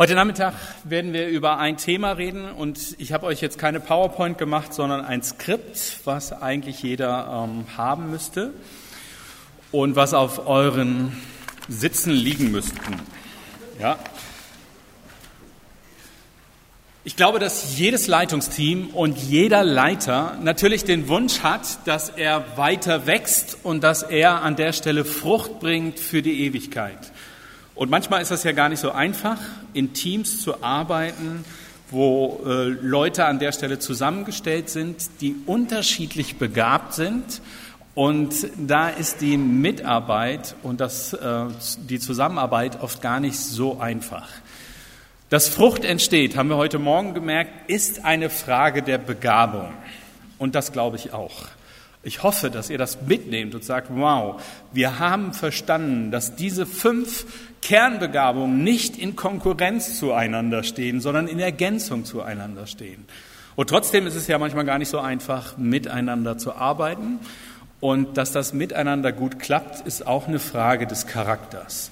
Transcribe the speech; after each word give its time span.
Heute 0.00 0.14
Nachmittag 0.14 0.54
werden 0.84 1.12
wir 1.12 1.26
über 1.26 1.58
ein 1.58 1.76
Thema 1.76 2.12
reden 2.12 2.52
und 2.52 2.94
ich 2.98 3.12
habe 3.12 3.26
euch 3.26 3.40
jetzt 3.40 3.58
keine 3.58 3.80
PowerPoint 3.80 4.38
gemacht, 4.38 4.72
sondern 4.72 5.04
ein 5.04 5.24
Skript, 5.24 5.98
was 6.04 6.32
eigentlich 6.32 6.84
jeder 6.84 7.48
ähm, 7.48 7.64
haben 7.76 8.08
müsste 8.08 8.52
und 9.72 9.96
was 9.96 10.14
auf 10.14 10.46
euren 10.46 11.20
Sitzen 11.66 12.12
liegen 12.12 12.52
müssten. 12.52 12.78
Ja. 13.80 13.98
Ich 17.02 17.16
glaube, 17.16 17.40
dass 17.40 17.76
jedes 17.76 18.06
Leitungsteam 18.06 18.90
und 18.90 19.18
jeder 19.18 19.64
Leiter 19.64 20.38
natürlich 20.40 20.84
den 20.84 21.08
Wunsch 21.08 21.40
hat, 21.40 21.88
dass 21.88 22.10
er 22.10 22.56
weiter 22.56 23.08
wächst 23.08 23.58
und 23.64 23.82
dass 23.82 24.04
er 24.04 24.42
an 24.42 24.54
der 24.54 24.72
Stelle 24.72 25.04
Frucht 25.04 25.58
bringt 25.58 25.98
für 25.98 26.22
die 26.22 26.44
Ewigkeit. 26.44 27.10
Und 27.78 27.90
manchmal 27.90 28.20
ist 28.20 28.32
das 28.32 28.42
ja 28.42 28.50
gar 28.50 28.68
nicht 28.68 28.80
so 28.80 28.90
einfach, 28.90 29.38
in 29.72 29.92
Teams 29.92 30.42
zu 30.42 30.64
arbeiten, 30.64 31.44
wo 31.92 32.40
äh, 32.44 32.64
Leute 32.64 33.24
an 33.24 33.38
der 33.38 33.52
Stelle 33.52 33.78
zusammengestellt 33.78 34.68
sind, 34.68 34.96
die 35.20 35.36
unterschiedlich 35.46 36.38
begabt 36.38 36.94
sind. 36.94 37.40
Und 37.94 38.34
da 38.56 38.88
ist 38.88 39.20
die 39.20 39.36
Mitarbeit 39.36 40.56
und 40.64 40.80
das, 40.80 41.12
äh, 41.12 41.44
die 41.88 42.00
Zusammenarbeit 42.00 42.82
oft 42.82 43.00
gar 43.00 43.20
nicht 43.20 43.38
so 43.38 43.78
einfach. 43.78 44.28
Dass 45.30 45.48
Frucht 45.48 45.84
entsteht, 45.84 46.36
haben 46.36 46.48
wir 46.48 46.56
heute 46.56 46.80
Morgen 46.80 47.14
gemerkt, 47.14 47.70
ist 47.70 48.04
eine 48.04 48.28
Frage 48.28 48.82
der 48.82 48.98
Begabung. 48.98 49.72
Und 50.36 50.56
das 50.56 50.72
glaube 50.72 50.96
ich 50.96 51.12
auch. 51.12 51.46
Ich 52.02 52.22
hoffe, 52.22 52.50
dass 52.50 52.70
ihr 52.70 52.78
das 52.78 53.02
mitnehmt 53.02 53.54
und 53.54 53.64
sagt, 53.64 53.88
wow, 53.90 54.40
wir 54.72 54.98
haben 54.98 55.32
verstanden, 55.32 56.10
dass 56.10 56.36
diese 56.36 56.64
fünf 56.64 57.26
Kernbegabungen 57.62 58.62
nicht 58.62 58.96
in 58.96 59.16
Konkurrenz 59.16 59.98
zueinander 59.98 60.62
stehen, 60.62 61.00
sondern 61.00 61.28
in 61.28 61.40
Ergänzung 61.40 62.04
zueinander 62.04 62.66
stehen. 62.66 63.06
Und 63.56 63.70
trotzdem 63.70 64.06
ist 64.06 64.14
es 64.14 64.28
ja 64.28 64.38
manchmal 64.38 64.64
gar 64.64 64.78
nicht 64.78 64.88
so 64.88 65.00
einfach, 65.00 65.56
miteinander 65.56 66.38
zu 66.38 66.54
arbeiten. 66.54 67.18
Und 67.80 68.16
dass 68.16 68.32
das 68.32 68.52
miteinander 68.52 69.12
gut 69.12 69.38
klappt, 69.38 69.86
ist 69.86 70.06
auch 70.06 70.28
eine 70.28 70.38
Frage 70.38 70.86
des 70.86 71.06
Charakters. 71.06 71.90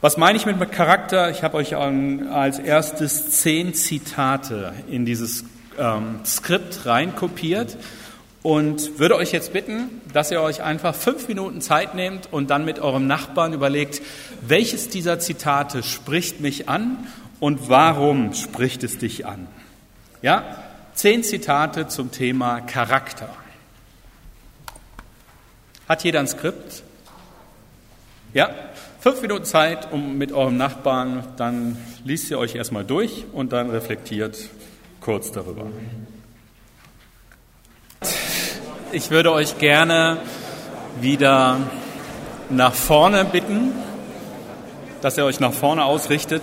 Was 0.00 0.16
meine 0.16 0.36
ich 0.36 0.44
mit 0.44 0.72
Charakter? 0.72 1.30
Ich 1.30 1.42
habe 1.42 1.56
euch 1.56 1.76
als 1.76 2.58
erstes 2.58 3.30
zehn 3.40 3.72
Zitate 3.74 4.74
in 4.88 5.06
dieses 5.06 5.44
ähm, 5.78 6.20
Skript 6.24 6.84
reinkopiert 6.84 7.76
und 8.44 8.98
würde 8.98 9.16
euch 9.16 9.32
jetzt 9.32 9.54
bitten, 9.54 10.02
dass 10.12 10.30
ihr 10.30 10.42
euch 10.42 10.62
einfach 10.62 10.94
fünf 10.94 11.28
Minuten 11.28 11.62
Zeit 11.62 11.94
nehmt 11.94 12.30
und 12.30 12.50
dann 12.50 12.66
mit 12.66 12.78
eurem 12.78 13.06
Nachbarn 13.06 13.54
überlegt, 13.54 14.02
welches 14.42 14.90
dieser 14.90 15.18
Zitate 15.18 15.82
spricht 15.82 16.40
mich 16.40 16.68
an 16.68 17.06
und 17.40 17.70
warum 17.70 18.34
spricht 18.34 18.84
es 18.84 18.98
dich 18.98 19.24
an? 19.24 19.48
Ja, 20.20 20.62
zehn 20.92 21.24
Zitate 21.24 21.88
zum 21.88 22.10
Thema 22.10 22.60
Charakter. 22.60 23.30
Hat 25.88 26.04
jeder 26.04 26.20
ein 26.20 26.28
Skript? 26.28 26.82
Ja, 28.34 28.50
fünf 29.00 29.22
Minuten 29.22 29.46
Zeit, 29.46 29.90
um 29.90 30.18
mit 30.18 30.32
eurem 30.32 30.58
Nachbarn, 30.58 31.24
dann 31.38 31.78
liest 32.04 32.30
ihr 32.30 32.38
euch 32.38 32.56
erstmal 32.56 32.84
durch 32.84 33.24
und 33.32 33.54
dann 33.54 33.70
reflektiert 33.70 34.50
kurz 35.00 35.32
darüber. 35.32 35.64
Ich 38.94 39.10
würde 39.10 39.32
euch 39.32 39.58
gerne 39.58 40.18
wieder 41.00 41.58
nach 42.48 42.72
vorne 42.72 43.24
bitten, 43.24 43.72
dass 45.02 45.18
ihr 45.18 45.24
euch 45.24 45.40
nach 45.40 45.52
vorne 45.52 45.84
ausrichtet. 45.84 46.42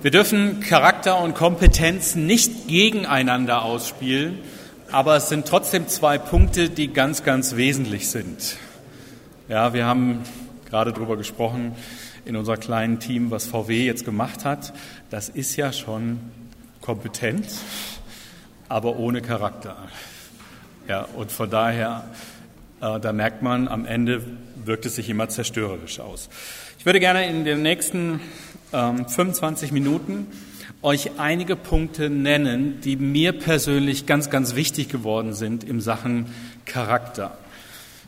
Wir 0.00 0.12
dürfen 0.12 0.60
Charakter 0.60 1.18
und 1.18 1.34
Kompetenz 1.34 2.14
nicht 2.14 2.68
gegeneinander 2.68 3.64
ausspielen, 3.64 4.38
aber 4.92 5.16
es 5.16 5.28
sind 5.28 5.48
trotzdem 5.48 5.88
zwei 5.88 6.18
Punkte, 6.18 6.70
die 6.70 6.92
ganz, 6.92 7.24
ganz 7.24 7.56
wesentlich 7.56 8.08
sind. 8.10 8.58
Ja, 9.48 9.74
wir 9.74 9.86
haben 9.86 10.22
gerade 10.70 10.92
darüber 10.92 11.16
gesprochen, 11.16 11.74
in 12.24 12.36
unser 12.36 12.56
kleinen 12.56 13.00
Team, 13.00 13.30
was 13.30 13.46
VW 13.46 13.84
jetzt 13.84 14.04
gemacht 14.04 14.44
hat, 14.44 14.72
das 15.10 15.28
ist 15.28 15.56
ja 15.56 15.72
schon 15.72 16.20
kompetent, 16.80 17.46
aber 18.68 18.96
ohne 18.96 19.22
Charakter. 19.22 19.76
Ja, 20.88 21.02
und 21.14 21.30
von 21.30 21.48
daher, 21.48 22.04
äh, 22.80 22.98
da 23.00 23.12
merkt 23.12 23.42
man, 23.42 23.68
am 23.68 23.86
Ende 23.86 24.22
wirkt 24.64 24.86
es 24.86 24.96
sich 24.96 25.08
immer 25.08 25.28
zerstörerisch 25.28 26.00
aus. 26.00 26.28
Ich 26.78 26.86
würde 26.86 27.00
gerne 27.00 27.28
in 27.28 27.44
den 27.44 27.62
nächsten 27.62 28.20
ähm, 28.72 29.08
25 29.08 29.72
Minuten 29.72 30.26
euch 30.82 31.18
einige 31.18 31.54
Punkte 31.54 32.10
nennen, 32.10 32.80
die 32.80 32.96
mir 32.96 33.32
persönlich 33.32 34.06
ganz, 34.06 34.30
ganz 34.30 34.56
wichtig 34.56 34.88
geworden 34.88 35.32
sind 35.32 35.62
im 35.62 35.80
Sachen 35.80 36.26
Charakter. 36.64 37.38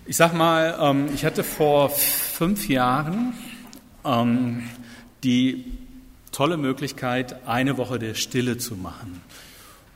Ich 0.07 0.17
sag 0.17 0.35
mal, 0.35 0.77
ähm, 0.81 1.09
ich 1.15 1.25
hatte 1.25 1.45
vor 1.45 1.91
fünf 1.91 2.69
Jahren 2.69 3.35
ähm, 4.05 4.63
die 5.23 5.65
tolle 6.33 6.57
Möglichkeit, 6.57 7.47
eine 7.47 7.77
Woche 7.77 7.99
der 7.99 8.15
Stille 8.15 8.59
zu 8.59 8.75
machen. 8.75 9.23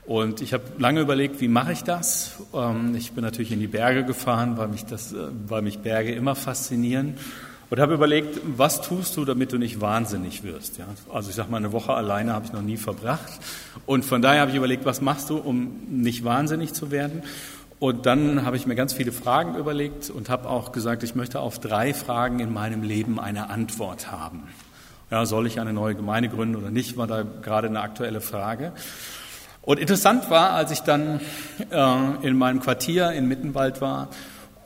Und 0.06 0.40
ich 0.40 0.54
habe 0.54 0.64
lange 0.78 1.00
überlegt, 1.00 1.40
wie 1.42 1.48
mache 1.48 1.72
ich 1.72 1.82
das? 1.82 2.36
Ähm, 2.54 2.94
ich 2.96 3.12
bin 3.12 3.22
natürlich 3.22 3.52
in 3.52 3.60
die 3.60 3.66
Berge 3.66 4.04
gefahren, 4.04 4.56
weil 4.56 4.68
mich, 4.68 4.86
das, 4.86 5.12
äh, 5.12 5.16
weil 5.46 5.60
mich 5.60 5.80
Berge 5.80 6.12
immer 6.12 6.34
faszinieren. 6.34 7.14
Und 7.70 7.78
habe 7.80 7.92
überlegt, 7.92 8.40
was 8.56 8.80
tust 8.80 9.18
du, 9.18 9.26
damit 9.26 9.52
du 9.52 9.58
nicht 9.58 9.82
wahnsinnig 9.82 10.42
wirst? 10.42 10.78
Ja? 10.78 10.86
Also 11.12 11.28
ich 11.28 11.36
sage 11.36 11.50
mal, 11.50 11.58
eine 11.58 11.72
Woche 11.72 11.92
alleine 11.92 12.32
habe 12.32 12.46
ich 12.46 12.52
noch 12.54 12.62
nie 12.62 12.78
verbracht. 12.78 13.30
Und 13.84 14.06
von 14.06 14.22
daher 14.22 14.40
habe 14.40 14.50
ich 14.50 14.56
überlegt, 14.56 14.86
was 14.86 15.02
machst 15.02 15.28
du, 15.28 15.36
um 15.36 15.76
nicht 15.90 16.24
wahnsinnig 16.24 16.72
zu 16.72 16.90
werden? 16.90 17.22
Und 17.78 18.06
dann 18.06 18.44
habe 18.44 18.56
ich 18.56 18.66
mir 18.66 18.74
ganz 18.74 18.92
viele 18.92 19.12
Fragen 19.12 19.54
überlegt 19.54 20.10
und 20.10 20.28
habe 20.28 20.48
auch 20.48 20.72
gesagt, 20.72 21.04
ich 21.04 21.14
möchte 21.14 21.38
auf 21.38 21.60
drei 21.60 21.94
Fragen 21.94 22.40
in 22.40 22.52
meinem 22.52 22.82
Leben 22.82 23.20
eine 23.20 23.50
Antwort 23.50 24.10
haben. 24.10 24.48
Ja, 25.10 25.24
soll 25.26 25.46
ich 25.46 25.60
eine 25.60 25.72
neue 25.72 25.94
Gemeinde 25.94 26.28
gründen 26.28 26.56
oder 26.56 26.70
nicht, 26.70 26.96
war 26.96 27.06
da 27.06 27.22
gerade 27.22 27.68
eine 27.68 27.80
aktuelle 27.80 28.20
Frage. 28.20 28.72
Und 29.62 29.78
interessant 29.78 30.28
war, 30.28 30.50
als 30.50 30.70
ich 30.70 30.80
dann 30.80 31.20
äh, 31.70 32.26
in 32.26 32.36
meinem 32.36 32.60
Quartier 32.60 33.12
in 33.12 33.28
Mittenwald 33.28 33.80
war 33.80 34.08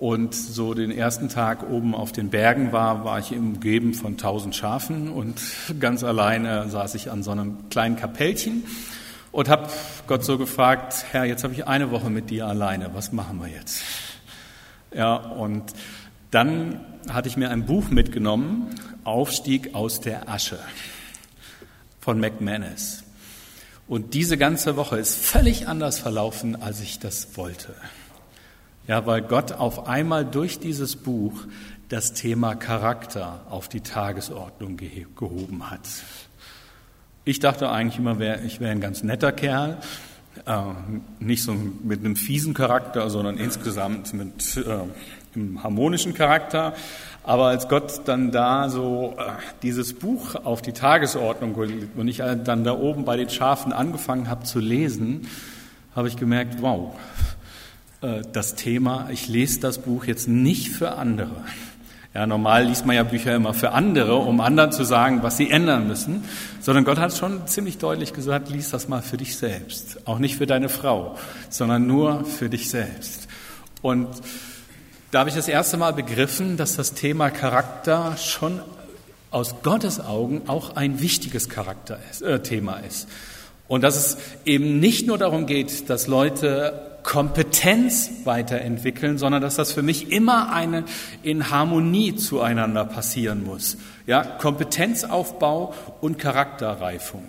und 0.00 0.34
so 0.34 0.74
den 0.74 0.90
ersten 0.90 1.28
Tag 1.28 1.68
oben 1.68 1.94
auf 1.94 2.12
den 2.12 2.30
Bergen 2.30 2.72
war, 2.72 3.04
war 3.04 3.18
ich 3.18 3.32
umgeben 3.32 3.94
von 3.94 4.16
tausend 4.16 4.56
Schafen 4.56 5.10
und 5.10 5.40
ganz 5.80 6.02
alleine 6.02 6.68
saß 6.68 6.94
ich 6.94 7.10
an 7.10 7.22
so 7.22 7.30
einem 7.30 7.68
kleinen 7.68 7.96
Kapellchen 7.96 8.64
und 9.32 9.48
habe 9.48 9.68
Gott 10.06 10.24
so 10.24 10.38
gefragt, 10.38 11.06
Herr, 11.10 11.24
jetzt 11.24 11.42
habe 11.42 11.54
ich 11.54 11.66
eine 11.66 11.90
Woche 11.90 12.10
mit 12.10 12.30
dir 12.30 12.46
alleine, 12.46 12.94
was 12.94 13.12
machen 13.12 13.40
wir 13.40 13.48
jetzt? 13.48 13.82
Ja, 14.94 15.16
und 15.16 15.72
dann 16.30 16.80
hatte 17.10 17.28
ich 17.28 17.36
mir 17.36 17.50
ein 17.50 17.66
Buch 17.66 17.88
mitgenommen, 17.88 18.68
Aufstieg 19.04 19.74
aus 19.74 20.00
der 20.00 20.28
Asche 20.28 20.58
von 22.00 22.20
McManus. 22.20 23.02
Und 23.88 24.14
diese 24.14 24.38
ganze 24.38 24.76
Woche 24.76 24.98
ist 24.98 25.16
völlig 25.16 25.66
anders 25.66 25.98
verlaufen, 25.98 26.60
als 26.60 26.80
ich 26.80 26.98
das 26.98 27.36
wollte. 27.36 27.74
Ja, 28.86 29.06
weil 29.06 29.22
Gott 29.22 29.52
auf 29.52 29.86
einmal 29.86 30.24
durch 30.24 30.58
dieses 30.58 30.96
Buch 30.96 31.44
das 31.88 32.12
Thema 32.12 32.54
Charakter 32.54 33.46
auf 33.50 33.68
die 33.68 33.80
Tagesordnung 33.80 34.76
gehoben 34.76 35.70
hat. 35.70 35.88
Ich 37.24 37.38
dachte 37.38 37.70
eigentlich 37.70 37.98
immer, 38.00 38.18
ich 38.44 38.58
wäre 38.58 38.72
ein 38.72 38.80
ganz 38.80 39.04
netter 39.04 39.30
Kerl, 39.30 39.78
äh, 40.44 40.56
nicht 41.20 41.44
so 41.44 41.54
mit 41.84 42.00
einem 42.00 42.16
fiesen 42.16 42.52
Charakter, 42.52 43.08
sondern 43.10 43.36
insgesamt 43.38 44.12
mit 44.12 44.56
äh, 44.56 45.36
einem 45.36 45.62
harmonischen 45.62 46.14
Charakter. 46.14 46.74
Aber 47.22 47.46
als 47.46 47.68
Gott 47.68 48.02
dann 48.06 48.32
da 48.32 48.68
so 48.68 49.14
äh, 49.16 49.22
dieses 49.62 49.94
Buch 49.94 50.34
auf 50.34 50.62
die 50.62 50.72
Tagesordnung 50.72 51.54
und 51.54 52.08
ich 52.08 52.16
dann 52.16 52.64
da 52.64 52.76
oben 52.76 53.04
bei 53.04 53.16
den 53.16 53.30
Schafen 53.30 53.72
angefangen 53.72 54.28
habe 54.28 54.42
zu 54.42 54.58
lesen, 54.58 55.28
habe 55.94 56.08
ich 56.08 56.16
gemerkt, 56.16 56.56
wow, 56.60 56.92
äh, 58.00 58.22
das 58.32 58.56
Thema, 58.56 59.08
ich 59.10 59.28
lese 59.28 59.60
das 59.60 59.78
Buch 59.78 60.06
jetzt 60.06 60.26
nicht 60.26 60.70
für 60.70 60.96
andere, 60.96 61.44
ja, 62.14 62.26
normal 62.26 62.66
liest 62.66 62.84
man 62.84 62.94
ja 62.94 63.04
Bücher 63.04 63.34
immer 63.34 63.54
für 63.54 63.72
andere, 63.72 64.16
um 64.16 64.40
anderen 64.40 64.70
zu 64.70 64.84
sagen, 64.84 65.22
was 65.22 65.38
sie 65.38 65.48
ändern 65.48 65.88
müssen, 65.88 66.24
sondern 66.60 66.84
Gott 66.84 66.98
hat 66.98 67.16
schon 67.16 67.46
ziemlich 67.46 67.78
deutlich 67.78 68.12
gesagt, 68.12 68.50
lies 68.50 68.70
das 68.70 68.86
mal 68.86 69.00
für 69.00 69.16
dich 69.16 69.36
selbst, 69.36 70.06
auch 70.06 70.18
nicht 70.18 70.36
für 70.36 70.46
deine 70.46 70.68
Frau, 70.68 71.16
sondern 71.48 71.86
nur 71.86 72.24
für 72.26 72.50
dich 72.50 72.68
selbst. 72.68 73.28
Und 73.80 74.08
da 75.10 75.20
habe 75.20 75.30
ich 75.30 75.36
das 75.36 75.48
erste 75.48 75.78
Mal 75.78 75.92
begriffen, 75.92 76.56
dass 76.58 76.76
das 76.76 76.92
Thema 76.92 77.30
Charakter 77.30 78.16
schon 78.18 78.60
aus 79.30 79.56
Gottes 79.62 79.98
Augen 79.98 80.42
auch 80.48 80.76
ein 80.76 81.00
wichtiges 81.00 81.48
Charakter 81.48 81.98
ist, 82.10 82.20
äh, 82.20 82.40
Thema 82.40 82.76
ist. 82.80 83.08
Und 83.68 83.80
dass 83.82 83.96
es 83.96 84.18
eben 84.44 84.80
nicht 84.80 85.06
nur 85.06 85.16
darum 85.16 85.46
geht, 85.46 85.88
dass 85.88 86.06
Leute 86.06 86.91
Kompetenz 87.02 88.10
weiterentwickeln, 88.24 89.18
sondern 89.18 89.42
dass 89.42 89.56
das 89.56 89.72
für 89.72 89.82
mich 89.82 90.12
immer 90.12 90.52
eine 90.52 90.84
in 91.22 91.50
Harmonie 91.50 92.14
zueinander 92.16 92.84
passieren 92.84 93.44
muss. 93.44 93.76
Ja, 94.06 94.22
Kompetenzaufbau 94.22 95.74
und 96.00 96.18
Charakterreifung. 96.18 97.24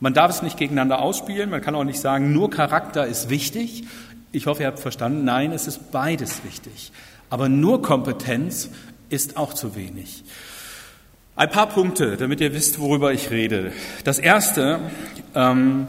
Man 0.00 0.14
darf 0.14 0.30
es 0.30 0.42
nicht 0.42 0.56
gegeneinander 0.56 1.00
ausspielen. 1.00 1.50
Man 1.50 1.60
kann 1.60 1.74
auch 1.74 1.84
nicht 1.84 2.00
sagen, 2.00 2.32
nur 2.32 2.50
Charakter 2.50 3.06
ist 3.06 3.30
wichtig. 3.30 3.84
Ich 4.32 4.46
hoffe, 4.46 4.62
ihr 4.62 4.66
habt 4.66 4.80
verstanden. 4.80 5.24
Nein, 5.24 5.52
es 5.52 5.66
ist 5.66 5.92
beides 5.92 6.44
wichtig. 6.44 6.92
Aber 7.30 7.48
nur 7.48 7.82
Kompetenz 7.82 8.70
ist 9.08 9.36
auch 9.36 9.54
zu 9.54 9.76
wenig. 9.76 10.24
Ein 11.36 11.50
paar 11.50 11.68
Punkte, 11.68 12.16
damit 12.16 12.40
ihr 12.40 12.52
wisst, 12.52 12.78
worüber 12.78 13.12
ich 13.12 13.30
rede. 13.30 13.72
Das 14.04 14.18
erste, 14.18 14.78
ähm, 15.34 15.88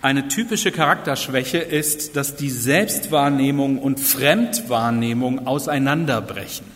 eine 0.00 0.28
typische 0.28 0.70
Charakterschwäche 0.70 1.58
ist, 1.58 2.16
dass 2.16 2.36
die 2.36 2.50
Selbstwahrnehmung 2.50 3.78
und 3.78 3.98
Fremdwahrnehmung 3.98 5.46
auseinanderbrechen. 5.46 6.66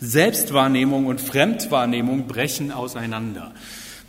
Selbstwahrnehmung 0.00 1.06
und 1.06 1.20
Fremdwahrnehmung 1.20 2.26
brechen 2.26 2.70
auseinander. 2.70 3.52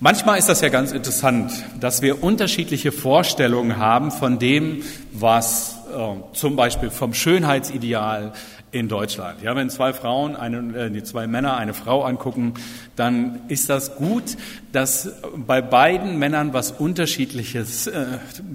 Manchmal 0.01 0.39
ist 0.39 0.47
das 0.47 0.61
ja 0.61 0.69
ganz 0.69 0.91
interessant, 0.91 1.51
dass 1.79 2.01
wir 2.01 2.23
unterschiedliche 2.23 2.91
Vorstellungen 2.91 3.77
haben 3.77 4.11
von 4.11 4.39
dem, 4.39 4.83
was 5.11 5.75
äh, 5.93 6.35
zum 6.35 6.55
Beispiel 6.55 6.89
vom 6.89 7.13
Schönheitsideal 7.13 8.31
in 8.71 8.87
Deutschland. 8.87 9.41
Ja, 9.41 9.55
wenn 9.55 9.69
zwei 9.69 9.93
Frauen, 9.93 10.35
eine, 10.35 10.77
äh, 10.77 11.03
zwei 11.03 11.27
Männer 11.27 11.57
eine 11.57 11.73
Frau 11.73 12.03
angucken, 12.03 12.53
dann 12.95 13.41
ist 13.47 13.69
das 13.69 13.95
gut, 13.95 14.37
dass 14.71 15.11
bei 15.35 15.61
beiden 15.61 16.19
Männern 16.19 16.53
was 16.53 16.71
Unterschiedliches 16.71 17.87
äh, 17.87 18.05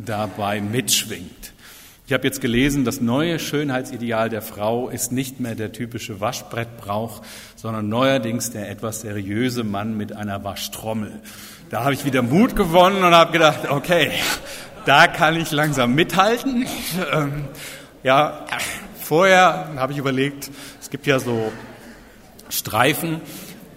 dabei 0.05 0.61
mitschwingt. 0.61 1.53
Ich 2.07 2.13
habe 2.13 2.25
jetzt 2.25 2.43
gelesen, 2.43 2.85
das 2.85 3.01
neue 3.01 3.39
Schönheitsideal 3.39 4.29
der 4.29 4.43
Frau 4.43 4.91
ist 4.91 5.11
nicht 5.11 5.41
mehr 5.41 5.55
der 5.55 5.73
typische 5.73 6.21
Waschbrettbrauch, 6.21 7.23
sondern 7.57 7.89
neuerdings 7.89 8.51
der 8.51 8.71
etwas 8.71 9.01
seriöse 9.01 9.65
Mann 9.65 9.97
mit 9.97 10.15
einer 10.15 10.45
Waschtrommel. 10.45 11.13
Da 11.71 11.83
habe 11.83 11.95
ich 11.95 12.05
wieder 12.05 12.21
Mut 12.21 12.57
gewonnen 12.57 13.03
und 13.03 13.15
habe 13.15 13.33
gedacht, 13.33 13.71
okay, 13.71 14.11
da 14.85 15.07
kann 15.07 15.35
ich 15.37 15.51
langsam 15.51 15.95
mithalten. 15.95 16.67
Ähm, 17.11 17.47
ja, 18.03 18.45
vorher 19.05 19.71
habe 19.77 19.93
ich 19.93 19.99
überlegt, 19.99 20.51
es 20.81 20.91
gibt 20.91 21.07
ja 21.07 21.19
so 21.19 21.53
Streifen, 22.49 23.21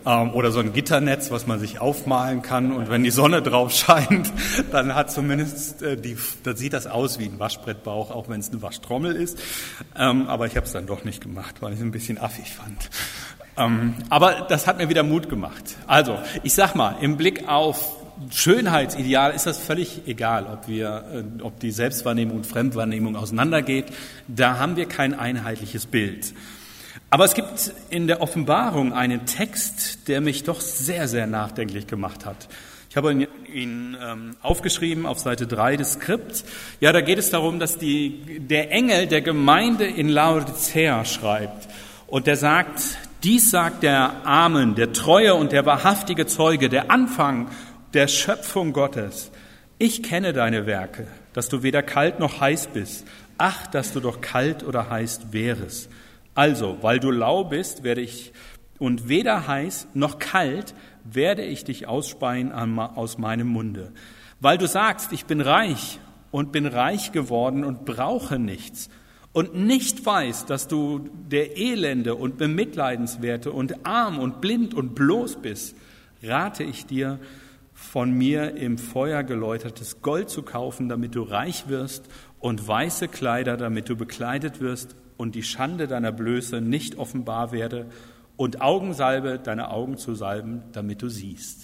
ähm, 0.08 0.34
oder 0.34 0.52
so 0.52 0.60
ein 0.60 0.72
Gitternetz, 0.72 1.32
was 1.32 1.48
man 1.48 1.60
sich 1.60 1.80
aufmalen 1.80 2.42
kann. 2.42 2.72
Und 2.72 2.90
wenn 2.90 3.04
die 3.04 3.12
Sonne 3.12 3.42
drauf 3.42 3.74
scheint, 3.74 4.32
dann 4.72 4.96
hat 4.96 5.12
zumindest 5.12 5.82
äh, 5.82 5.98
die, 5.98 6.18
dann 6.44 6.56
sieht 6.56 6.74
das 6.74 6.88
aus 6.88 7.20
wie 7.20 7.26
ein 7.26 7.40
Waschbrettbauch, 7.40 8.12
auch 8.12 8.30
wenn 8.30 8.40
es 8.40 8.50
eine 8.50 8.62
Waschtrommel 8.62 9.16
ist. 9.16 9.38
Ähm, 9.98 10.28
aber 10.28 10.48
ich 10.48 10.56
habe 10.56 10.66
es 10.66 10.72
dann 10.72 10.86
doch 10.86 11.04
nicht 11.04 11.22
gemacht, 11.22 11.58
weil 11.62 11.74
ich 11.74 11.80
es 11.80 11.86
ein 11.86 11.92
bisschen 11.92 12.18
affig 12.18 12.54
fand. 12.54 12.90
Ähm, 13.58 13.96
aber 14.10 14.46
das 14.48 14.66
hat 14.66 14.78
mir 14.78 14.88
wieder 14.88 15.04
Mut 15.04 15.30
gemacht. 15.30 15.76
Also, 15.88 16.18
ich 16.44 16.54
sag 16.54 16.76
mal, 16.76 16.96
im 17.02 17.18
Blick 17.18 17.50
auf 17.50 17.97
Schönheitsideal 18.32 19.34
ist 19.34 19.46
das 19.46 19.60
völlig 19.60 20.08
egal, 20.08 20.46
ob 20.46 20.68
wir, 20.68 21.04
äh, 21.14 21.42
ob 21.44 21.60
die 21.60 21.72
Selbstwahrnehmung 21.72 22.38
und 22.38 22.48
Fremdwahrnehmung 22.48 23.16
auseinandergeht. 23.16 23.86
Da 24.28 24.58
haben 24.58 24.76
wir 24.76 24.86
kein 24.86 25.14
einheitliches 25.14 25.86
Bild. 25.86 26.34
Aber 27.10 27.24
es 27.24 27.36
gibt 27.36 27.72
in 27.90 28.08
der 28.08 28.22
Offenbarung 28.22 28.92
einen 28.94 29.26
Text, 29.26 30.08
der 30.08 30.20
mich 30.20 30.44
doch 30.44 30.60
sehr, 30.60 31.08
sehr 31.08 31.26
nachdenklich 31.26 31.88
gemacht 31.88 32.26
hat. 32.26 32.48
Ich 32.90 32.98
habe 32.98 33.28
ihn 33.54 33.98
ähm, 34.02 34.36
aufgeschrieben 34.42 35.06
auf 35.06 35.20
Seite 35.20 35.46
3 35.46 35.78
des 35.78 35.94
Skripts. 35.94 36.46
Ja, 36.80 36.92
da 36.92 37.02
geht 37.02 37.20
es 37.20 37.30
darum, 37.30 37.60
dass 37.60 37.78
die, 37.78 38.40
der 38.40 38.72
Engel 38.72 39.08
der 39.08 39.22
Gemeinde 39.22 39.86
in 39.86 40.10
Laodicea 40.10 41.06
schreibt. 41.06 41.68
Und 42.08 42.28
der 42.28 42.38
sagt, 42.38 42.82
dies 43.24 43.52
sagt 43.52 43.84
der 43.84 44.26
Amen, 44.26 44.76
der 44.76 44.94
treue 44.94 45.34
und 45.34 45.52
der 45.52 45.66
wahrhaftige 45.66 46.28
Zeuge, 46.28 46.70
der 46.70 46.92
Anfang 46.92 47.50
der 47.98 48.08
Schöpfung 48.08 48.74
Gottes. 48.74 49.32
Ich 49.80 50.04
kenne 50.04 50.32
deine 50.32 50.68
Werke, 50.68 51.08
dass 51.34 51.50
du 51.50 51.64
weder 51.64 51.82
kalt 51.82 52.20
noch 52.20 52.40
heiß 52.40 52.68
bist. 52.68 53.08
Ach, 53.40 53.66
dass 53.66 53.92
du 53.92 54.00
doch 54.00 54.22
kalt 54.22 54.64
oder 54.64 54.92
heiß 54.92 55.34
wärest. 55.34 55.90
Also, 56.36 56.78
weil 56.82 57.00
du 57.00 57.10
lau 57.10 57.46
bist, 57.46 57.82
werde 57.82 58.02
ich 58.02 58.34
und 58.78 59.10
weder 59.10 59.48
heiß 59.48 59.88
noch 59.96 60.20
kalt 60.20 60.76
werde 61.06 61.44
ich 61.44 61.64
dich 61.64 61.88
ausspeien 61.88 62.52
aus 62.52 63.18
meinem 63.18 63.48
Munde. 63.48 63.92
Weil 64.40 64.60
du 64.60 64.68
sagst, 64.68 65.12
ich 65.12 65.26
bin 65.26 65.42
reich 65.42 65.98
und 66.30 66.52
bin 66.52 66.68
reich 66.68 67.12
geworden 67.12 67.64
und 67.64 67.86
brauche 67.86 68.38
nichts 68.38 68.92
und 69.34 69.56
nicht 69.56 70.06
weißt, 70.06 70.48
dass 70.52 70.68
du 70.68 71.10
der 71.32 71.58
Elende 71.58 72.14
und 72.14 72.38
Bemitleidenswerte 72.38 73.52
und 73.52 73.88
arm 73.88 74.20
und 74.20 74.40
blind 74.40 74.76
und 74.76 74.94
bloß 74.94 75.38
bist, 75.38 75.76
rate 76.22 76.64
ich 76.64 76.86
dir, 76.86 77.18
von 77.88 78.12
mir 78.12 78.56
im 78.56 78.78
Feuer 78.78 79.24
geläutertes 79.24 80.02
Gold 80.02 80.30
zu 80.30 80.44
kaufen, 80.44 80.90
damit 80.90 81.16
du 81.16 81.24
reich 81.24 81.68
wirst, 81.68 82.06
und 82.40 82.68
weiße 82.68 83.08
Kleider, 83.08 83.58
damit 83.58 83.90
du 83.90 83.96
bekleidet 83.96 84.60
wirst 84.60 84.96
und 85.16 85.34
die 85.34 85.44
Schande 85.44 85.88
deiner 85.88 86.12
Blöße 86.12 86.62
nicht 86.62 86.98
offenbar 86.98 87.52
werde 87.52 87.88
und 88.36 88.62
Augensalbe 88.62 89.40
deine 89.40 89.72
Augen 89.72 89.98
zu 89.98 90.14
salben, 90.14 90.64
damit 90.72 91.02
du 91.02 91.10
siehst. 91.10 91.64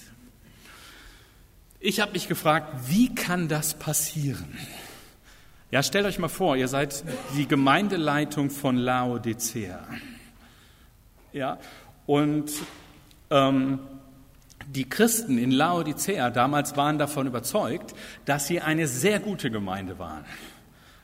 Ich 1.79 1.99
habe 1.99 2.13
mich 2.13 2.27
gefragt, 2.27 2.73
wie 2.87 3.13
kann 3.13 3.47
das 3.47 3.75
passieren? 3.75 4.57
Ja, 5.69 5.83
stellt 5.83 6.05
euch 6.05 6.17
mal 6.17 6.29
vor, 6.29 6.55
ihr 6.55 6.67
seid 6.67 7.03
die 7.35 7.47
Gemeindeleitung 7.47 8.49
von 8.49 8.77
Laodicea. 8.77 9.85
Ja, 11.33 11.59
und 12.05 12.51
ähm, 13.29 13.79
die 14.67 14.89
Christen 14.89 15.37
in 15.37 15.51
Laodicea 15.51 16.29
damals 16.29 16.75
waren 16.77 16.97
davon 16.97 17.27
überzeugt, 17.27 17.93
dass 18.25 18.47
sie 18.47 18.61
eine 18.61 18.87
sehr 18.87 19.19
gute 19.19 19.51
Gemeinde 19.51 19.99
waren. 19.99 20.25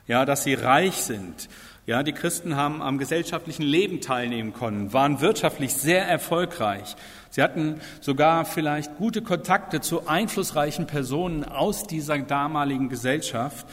Ja, 0.06 0.24
dass 0.24 0.42
sie 0.42 0.54
reich 0.54 0.96
sind, 0.96 1.48
ja, 1.86 2.04
die 2.04 2.12
Christen 2.12 2.54
haben 2.54 2.82
am 2.82 2.98
gesellschaftlichen 2.98 3.62
Leben 3.62 4.00
teilnehmen 4.00 4.52
können, 4.52 4.92
waren 4.92 5.20
wirtschaftlich 5.20 5.74
sehr 5.74 6.06
erfolgreich. 6.06 6.94
Sie 7.30 7.42
hatten 7.42 7.80
sogar 8.00 8.44
vielleicht 8.44 8.96
gute 8.98 9.22
Kontakte 9.22 9.80
zu 9.80 10.06
einflussreichen 10.06 10.86
Personen 10.86 11.42
aus 11.42 11.88
dieser 11.88 12.18
damaligen 12.18 12.90
Gesellschaft. 12.90 13.66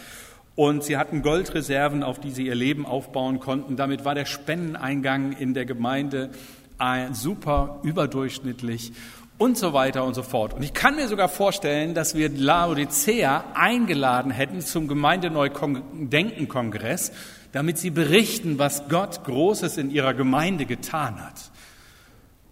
Und 0.56 0.84
sie 0.84 0.98
hatten 0.98 1.22
Goldreserven, 1.22 2.02
auf 2.02 2.20
die 2.20 2.32
sie 2.32 2.48
ihr 2.48 2.56
Leben 2.56 2.88
aufbauen 2.88 3.40
konnten. 3.40 3.76
Damit 3.76 4.04
war 4.04 4.16
der 4.16 4.26
Spendeneingang 4.26 5.34
in 5.34 5.54
der 5.54 5.66
Gemeinde 5.66 6.32
super 7.12 7.80
überdurchschnittlich 7.84 8.94
und 9.38 9.58
so 9.58 9.72
weiter 9.74 10.04
und 10.04 10.16
so 10.16 10.24
fort. 10.24 10.54
Und 10.54 10.64
ich 10.64 10.74
kann 10.74 10.96
mir 10.96 11.08
sogar 11.08 11.30
vorstellen, 11.30 11.94
dass 11.94 12.16
wir 12.16 12.30
Laodicea 12.30 13.44
eingeladen 13.54 14.32
hätten 14.32 14.62
zum 14.62 14.88
Gemeindeneudenken-Kongress, 14.88 17.12
damit 17.52 17.78
sie 17.78 17.92
berichten, 17.92 18.58
was 18.60 18.90
Gott 18.90 19.24
Großes 19.24 19.78
in 19.78 19.90
ihrer 19.92 20.14
Gemeinde 20.14 20.66
getan 20.66 21.24
hat. 21.24 21.52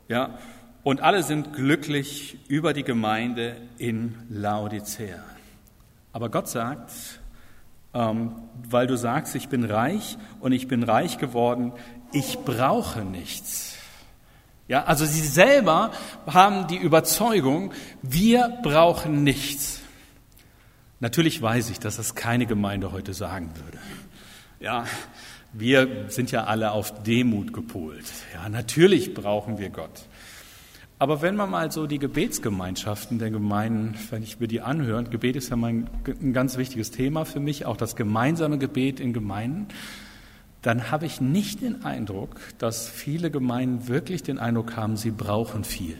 Ja, 0.08 0.38
und 0.84 1.02
alle 1.02 1.24
sind 1.24 1.54
glücklich 1.54 2.38
über 2.48 2.74
die 2.74 2.84
Gemeinde 2.84 3.58
in 3.80 4.16
Laodicea. 4.30 5.24
Aber 6.14 6.30
Gott 6.30 6.48
sagt, 6.48 6.92
ähm, 7.96 8.36
weil 8.70 8.86
du 8.86 8.96
sagst, 8.96 9.34
ich 9.36 9.50
bin 9.50 9.64
reich 9.64 10.20
und 10.40 10.52
ich 10.52 10.68
bin 10.68 10.84
reich 10.84 11.18
geworden, 11.18 11.72
ich 12.12 12.38
brauche 12.40 13.02
nichts. 13.02 13.75
Ja, 14.68 14.86
also 14.86 15.06
sie 15.06 15.22
selber 15.22 15.92
haben 16.26 16.68
die 16.68 16.78
Überzeugung, 16.78 17.72
wir 18.02 18.58
brauchen 18.64 19.24
nichts. 19.24 19.82
Natürlich 21.00 21.42
weiß 21.42 21.70
ich, 21.70 21.80
dass 21.80 21.98
das 21.98 22.16
keine 22.16 22.48
Gemeinde 22.48 22.92
heute 22.92 23.14
sagen 23.14 23.52
würde. 23.64 23.78
Ja, 24.60 24.86
wir 25.54 26.06
sind 26.08 26.32
ja 26.32 26.46
alle 26.46 26.72
auf 26.72 27.04
Demut 27.04 27.54
gepolt. 27.54 28.06
Ja, 28.34 28.50
natürlich 28.50 29.14
brauchen 29.14 29.60
wir 29.60 29.70
Gott. 29.70 30.08
Aber 30.98 31.22
wenn 31.22 31.36
man 31.36 31.50
mal 31.52 31.72
so 31.72 31.88
die 31.88 32.00
Gebetsgemeinschaften 32.00 33.20
der 33.20 33.30
Gemeinden, 33.30 33.96
wenn 34.10 34.24
ich 34.24 34.40
mir 34.40 34.48
die 34.48 34.62
anhöre, 34.62 35.04
Gebet 35.04 35.36
ist 35.36 35.50
ja 35.50 35.58
mein, 35.58 35.90
ein 36.08 36.34
ganz 36.34 36.58
wichtiges 36.58 36.90
Thema 36.90 37.26
für 37.26 37.42
mich, 37.42 37.66
auch 37.66 37.78
das 37.78 37.96
gemeinsame 37.96 38.58
Gebet 38.58 39.00
in 39.00 39.12
Gemeinden, 39.12 39.68
dann 40.66 40.90
habe 40.90 41.06
ich 41.06 41.22
nicht 41.22 41.62
den 41.62 41.86
Eindruck, 41.86 42.40
dass 42.58 42.90
viele 42.90 43.30
Gemeinden 43.30 43.88
wirklich 43.88 44.24
den 44.24 44.40
Eindruck 44.40 44.76
haben, 44.76 44.98
sie 44.98 45.12
brauchen 45.12 45.64
viel. 45.64 45.96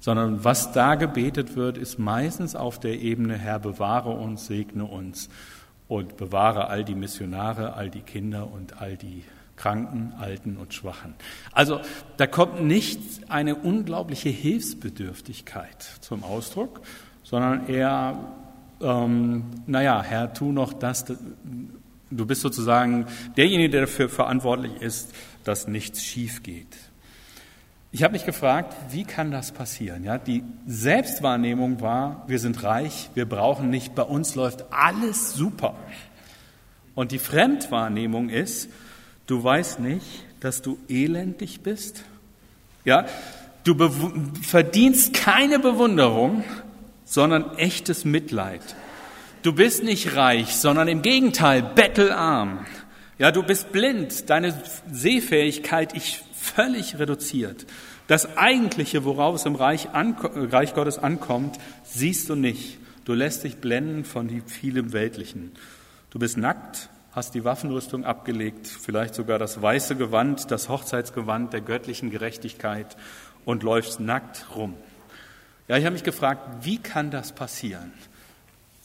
Sondern 0.00 0.42
was 0.42 0.72
da 0.72 0.96
gebetet 0.96 1.54
wird, 1.54 1.78
ist 1.78 2.00
meistens 2.00 2.56
auf 2.56 2.80
der 2.80 3.00
Ebene, 3.00 3.36
Herr, 3.36 3.60
bewahre 3.60 4.10
uns, 4.10 4.46
segne 4.46 4.84
uns 4.84 5.28
und 5.86 6.16
bewahre 6.16 6.66
all 6.66 6.84
die 6.84 6.96
Missionare, 6.96 7.74
all 7.74 7.88
die 7.88 8.00
Kinder 8.00 8.50
und 8.50 8.80
all 8.80 8.96
die 8.96 9.22
Kranken, 9.54 10.14
Alten 10.18 10.56
und 10.56 10.74
Schwachen. 10.74 11.14
Also 11.52 11.80
da 12.16 12.26
kommt 12.26 12.64
nicht 12.64 13.00
eine 13.28 13.54
unglaubliche 13.54 14.28
Hilfsbedürftigkeit 14.28 15.82
zum 16.00 16.24
Ausdruck, 16.24 16.80
sondern 17.22 17.68
eher, 17.68 18.18
ähm, 18.80 19.44
naja, 19.66 20.02
Herr, 20.02 20.32
tu 20.32 20.50
noch 20.50 20.72
das, 20.72 21.04
Du 22.10 22.24
bist 22.26 22.40
sozusagen 22.40 23.06
derjenige, 23.36 23.70
der 23.70 23.80
dafür 23.82 24.08
verantwortlich 24.08 24.80
ist, 24.80 25.14
dass 25.44 25.68
nichts 25.68 26.02
schief 26.02 26.42
geht. 26.42 26.76
Ich 27.90 28.02
habe 28.02 28.12
mich 28.12 28.26
gefragt, 28.26 28.74
wie 28.90 29.04
kann 29.04 29.30
das 29.30 29.52
passieren? 29.52 30.04
Ja, 30.04 30.18
die 30.18 30.42
Selbstwahrnehmung 30.66 31.80
war, 31.80 32.24
wir 32.26 32.38
sind 32.38 32.62
reich, 32.62 33.08
wir 33.14 33.26
brauchen 33.26 33.70
nicht, 33.70 33.94
bei 33.94 34.02
uns 34.02 34.34
läuft 34.34 34.66
alles 34.70 35.34
super. 35.34 35.74
Und 36.94 37.12
die 37.12 37.18
Fremdwahrnehmung 37.18 38.28
ist, 38.28 38.68
du 39.26 39.42
weißt 39.42 39.80
nicht, 39.80 40.24
dass 40.40 40.60
du 40.60 40.78
elendig 40.88 41.60
bist. 41.60 42.04
Ja, 42.84 43.06
du 43.64 43.90
verdienst 44.42 45.14
keine 45.14 45.58
Bewunderung, 45.58 46.44
sondern 47.04 47.56
echtes 47.56 48.04
Mitleid. 48.04 48.62
Du 49.42 49.52
bist 49.52 49.84
nicht 49.84 50.16
reich, 50.16 50.56
sondern 50.56 50.88
im 50.88 51.00
Gegenteil 51.00 51.62
bettelarm. 51.62 52.66
Ja, 53.18 53.30
du 53.30 53.44
bist 53.44 53.70
blind, 53.70 54.28
deine 54.30 54.60
Sehfähigkeit 54.90 55.92
ist 55.94 56.24
völlig 56.34 56.98
reduziert. 56.98 57.66
Das 58.08 58.36
Eigentliche, 58.36 59.04
worauf 59.04 59.36
es 59.36 59.46
im 59.46 59.54
Reich, 59.54 59.88
Reich 59.92 60.74
Gottes 60.74 60.98
ankommt, 60.98 61.58
siehst 61.84 62.28
du 62.28 62.34
nicht. 62.34 62.78
Du 63.04 63.14
lässt 63.14 63.44
dich 63.44 63.58
blenden 63.58 64.04
von 64.04 64.28
vielem 64.46 64.92
Weltlichen. 64.92 65.52
Du 66.10 66.18
bist 66.18 66.36
nackt, 66.36 66.88
hast 67.12 67.34
die 67.34 67.44
Waffenrüstung 67.44 68.04
abgelegt, 68.04 68.66
vielleicht 68.66 69.14
sogar 69.14 69.38
das 69.38 69.62
weiße 69.62 69.94
Gewand, 69.94 70.50
das 70.50 70.68
Hochzeitsgewand 70.68 71.52
der 71.52 71.60
göttlichen 71.60 72.10
Gerechtigkeit 72.10 72.96
und 73.44 73.62
läufst 73.62 74.00
nackt 74.00 74.46
rum. 74.56 74.74
Ja, 75.68 75.76
ich 75.76 75.84
habe 75.84 75.92
mich 75.92 76.04
gefragt, 76.04 76.64
wie 76.64 76.78
kann 76.78 77.10
das 77.10 77.32
passieren? 77.32 77.92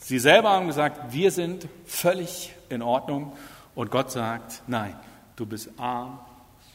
Sie 0.06 0.18
selber 0.18 0.50
haben 0.50 0.66
gesagt, 0.66 1.14
wir 1.14 1.30
sind 1.30 1.66
völlig 1.86 2.54
in 2.68 2.82
Ordnung 2.82 3.32
und 3.74 3.90
Gott 3.90 4.10
sagt, 4.10 4.60
nein, 4.66 4.94
du 5.34 5.46
bist 5.46 5.70
arm, 5.78 6.18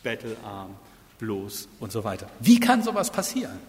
bettelarm, 0.01 0.75
bloß 1.19 1.69
und 1.79 1.91
so 1.91 2.03
weiter. 2.03 2.25
Wie 2.39 2.59
kann 2.59 2.81
sowas 2.81 3.11
passieren? 3.11 3.59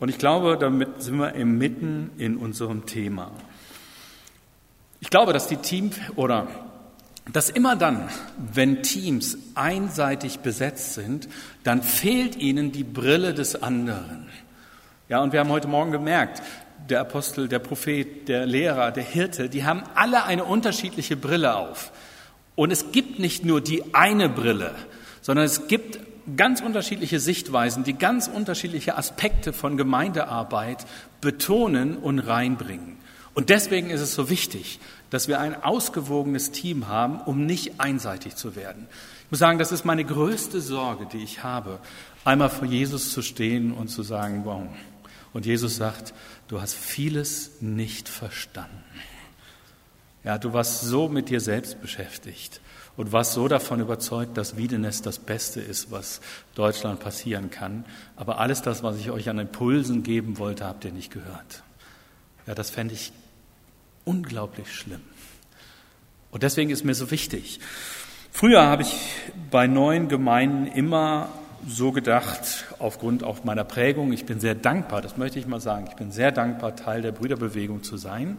Und 0.00 0.08
ich 0.08 0.18
glaube, 0.18 0.58
damit 0.58 1.00
sind 1.00 1.18
wir 1.18 1.32
mitten 1.44 2.10
in 2.18 2.36
unserem 2.38 2.86
Thema. 2.86 3.30
Ich 4.98 5.10
glaube, 5.10 5.32
dass 5.32 5.46
die 5.46 5.58
Team 5.58 5.92
oder 6.16 6.48
dass 7.32 7.50
immer 7.50 7.76
dann, 7.76 8.08
wenn 8.36 8.82
Teams 8.82 9.38
einseitig 9.54 10.40
besetzt 10.40 10.94
sind, 10.94 11.28
dann 11.62 11.84
fehlt 11.84 12.34
ihnen 12.34 12.72
die 12.72 12.82
Brille 12.82 13.32
des 13.32 13.62
anderen. 13.62 14.26
Ja, 15.08 15.22
und 15.22 15.32
wir 15.32 15.38
haben 15.38 15.50
heute 15.50 15.68
Morgen 15.68 15.92
gemerkt, 15.92 16.42
der 16.88 17.00
Apostel, 17.00 17.48
der 17.48 17.58
Prophet, 17.58 18.28
der 18.28 18.46
Lehrer, 18.46 18.90
der 18.90 19.04
Hirte, 19.04 19.48
die 19.48 19.64
haben 19.64 19.82
alle 19.94 20.24
eine 20.24 20.44
unterschiedliche 20.44 21.16
Brille 21.16 21.56
auf. 21.56 21.92
Und 22.56 22.70
es 22.70 22.92
gibt 22.92 23.18
nicht 23.18 23.44
nur 23.44 23.60
die 23.60 23.94
eine 23.94 24.28
Brille, 24.28 24.74
sondern 25.20 25.46
es 25.46 25.66
gibt 25.66 26.00
ganz 26.36 26.60
unterschiedliche 26.60 27.20
Sichtweisen, 27.20 27.84
die 27.84 27.94
ganz 27.94 28.28
unterschiedliche 28.28 28.96
Aspekte 28.96 29.52
von 29.52 29.76
Gemeindearbeit 29.76 30.86
betonen 31.20 31.96
und 31.96 32.18
reinbringen. 32.18 32.98
Und 33.34 33.48
deswegen 33.48 33.90
ist 33.90 34.00
es 34.00 34.14
so 34.14 34.28
wichtig, 34.28 34.80
dass 35.10 35.28
wir 35.28 35.40
ein 35.40 35.62
ausgewogenes 35.62 36.50
Team 36.50 36.88
haben, 36.88 37.20
um 37.20 37.46
nicht 37.46 37.80
einseitig 37.80 38.36
zu 38.36 38.56
werden. 38.56 38.86
Ich 39.24 39.30
muss 39.30 39.40
sagen, 39.40 39.58
das 39.58 39.72
ist 39.72 39.84
meine 39.84 40.04
größte 40.04 40.60
Sorge, 40.60 41.06
die 41.12 41.22
ich 41.22 41.42
habe, 41.44 41.78
einmal 42.24 42.50
vor 42.50 42.66
Jesus 42.66 43.12
zu 43.12 43.22
stehen 43.22 43.72
und 43.72 43.88
zu 43.88 44.02
sagen, 44.02 44.42
wow. 44.44 44.62
Und 45.32 45.46
Jesus 45.46 45.76
sagt, 45.76 46.12
du 46.48 46.60
hast 46.60 46.74
vieles 46.74 47.60
nicht 47.60 48.08
verstanden. 48.08 48.84
Ja, 50.24 50.38
du 50.38 50.52
warst 50.52 50.82
so 50.82 51.08
mit 51.08 51.30
dir 51.30 51.40
selbst 51.40 51.80
beschäftigt 51.80 52.60
und 52.96 53.12
warst 53.12 53.32
so 53.32 53.48
davon 53.48 53.80
überzeugt, 53.80 54.36
dass 54.36 54.56
Wiedenest 54.56 55.06
das 55.06 55.18
Beste 55.18 55.60
ist, 55.60 55.90
was 55.90 56.20
Deutschland 56.54 57.00
passieren 57.00 57.50
kann. 57.50 57.86
Aber 58.16 58.38
alles 58.38 58.60
das, 58.60 58.82
was 58.82 58.98
ich 58.98 59.10
euch 59.10 59.30
an 59.30 59.38
Impulsen 59.38 60.02
geben 60.02 60.38
wollte, 60.38 60.66
habt 60.66 60.84
ihr 60.84 60.92
nicht 60.92 61.10
gehört. 61.10 61.62
Ja, 62.46 62.54
das 62.54 62.68
fände 62.68 62.94
ich 62.94 63.12
unglaublich 64.04 64.74
schlimm. 64.74 65.00
Und 66.30 66.42
deswegen 66.42 66.70
ist 66.70 66.84
mir 66.84 66.94
so 66.94 67.10
wichtig. 67.10 67.60
Früher 68.30 68.62
habe 68.62 68.82
ich 68.82 68.94
bei 69.50 69.66
neuen 69.66 70.08
Gemeinden 70.08 70.66
immer 70.66 71.30
so 71.68 71.92
gedacht, 71.92 72.64
aufgrund 72.78 73.24
auch 73.24 73.44
meiner 73.44 73.64
Prägung, 73.64 74.12
ich 74.12 74.24
bin 74.24 74.40
sehr 74.40 74.54
dankbar, 74.54 75.02
das 75.02 75.16
möchte 75.16 75.38
ich 75.38 75.46
mal 75.46 75.60
sagen, 75.60 75.86
ich 75.88 75.96
bin 75.96 76.10
sehr 76.10 76.32
dankbar, 76.32 76.76
Teil 76.76 77.02
der 77.02 77.12
Brüderbewegung 77.12 77.82
zu 77.82 77.96
sein. 77.96 78.38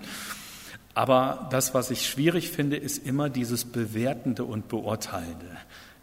Aber 0.93 1.47
das, 1.51 1.73
was 1.73 1.91
ich 1.91 2.07
schwierig 2.07 2.49
finde, 2.49 2.75
ist 2.75 3.05
immer 3.05 3.29
dieses 3.29 3.65
Bewertende 3.65 4.43
und 4.43 4.67
Beurteilende. 4.67 5.57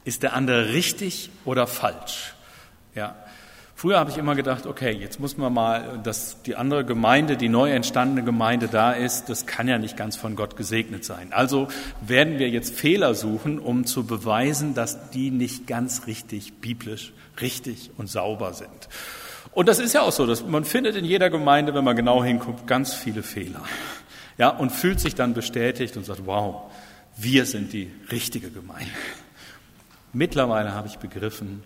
Ist 0.04 0.22
der 0.22 0.32
andere 0.32 0.72
richtig 0.72 1.30
oder 1.44 1.66
falsch? 1.66 2.34
Ja. 2.94 3.14
Früher 3.78 4.00
habe 4.00 4.10
ich 4.10 4.18
immer 4.18 4.34
gedacht, 4.34 4.66
okay, 4.66 4.90
jetzt 4.90 5.20
muss 5.20 5.36
man 5.36 5.54
mal, 5.54 6.00
dass 6.02 6.42
die 6.42 6.56
andere 6.56 6.84
Gemeinde, 6.84 7.36
die 7.36 7.48
neu 7.48 7.70
entstandene 7.70 8.24
Gemeinde 8.24 8.66
da 8.66 8.90
ist, 8.90 9.28
das 9.28 9.46
kann 9.46 9.68
ja 9.68 9.78
nicht 9.78 9.96
ganz 9.96 10.16
von 10.16 10.34
Gott 10.34 10.56
gesegnet 10.56 11.04
sein. 11.04 11.32
Also 11.32 11.68
werden 12.00 12.40
wir 12.40 12.48
jetzt 12.48 12.74
Fehler 12.74 13.14
suchen, 13.14 13.60
um 13.60 13.86
zu 13.86 14.04
beweisen, 14.04 14.74
dass 14.74 15.10
die 15.10 15.30
nicht 15.30 15.68
ganz 15.68 16.08
richtig 16.08 16.54
biblisch, 16.54 17.12
richtig 17.40 17.92
und 17.96 18.10
sauber 18.10 18.52
sind. 18.52 18.88
Und 19.52 19.68
das 19.68 19.78
ist 19.78 19.92
ja 19.92 20.00
auch 20.00 20.10
so, 20.10 20.26
dass 20.26 20.44
man 20.44 20.64
findet 20.64 20.96
in 20.96 21.04
jeder 21.04 21.30
Gemeinde, 21.30 21.72
wenn 21.72 21.84
man 21.84 21.94
genau 21.94 22.24
hinguckt, 22.24 22.66
ganz 22.66 22.94
viele 22.94 23.22
Fehler. 23.22 23.62
Ja, 24.38 24.48
und 24.48 24.72
fühlt 24.72 24.98
sich 24.98 25.14
dann 25.14 25.34
bestätigt 25.34 25.96
und 25.96 26.04
sagt, 26.04 26.26
wow, 26.26 26.68
wir 27.16 27.46
sind 27.46 27.72
die 27.72 27.92
richtige 28.10 28.50
Gemeinde. 28.50 28.90
Mittlerweile 30.12 30.74
habe 30.74 30.88
ich 30.88 30.98
begriffen, 30.98 31.62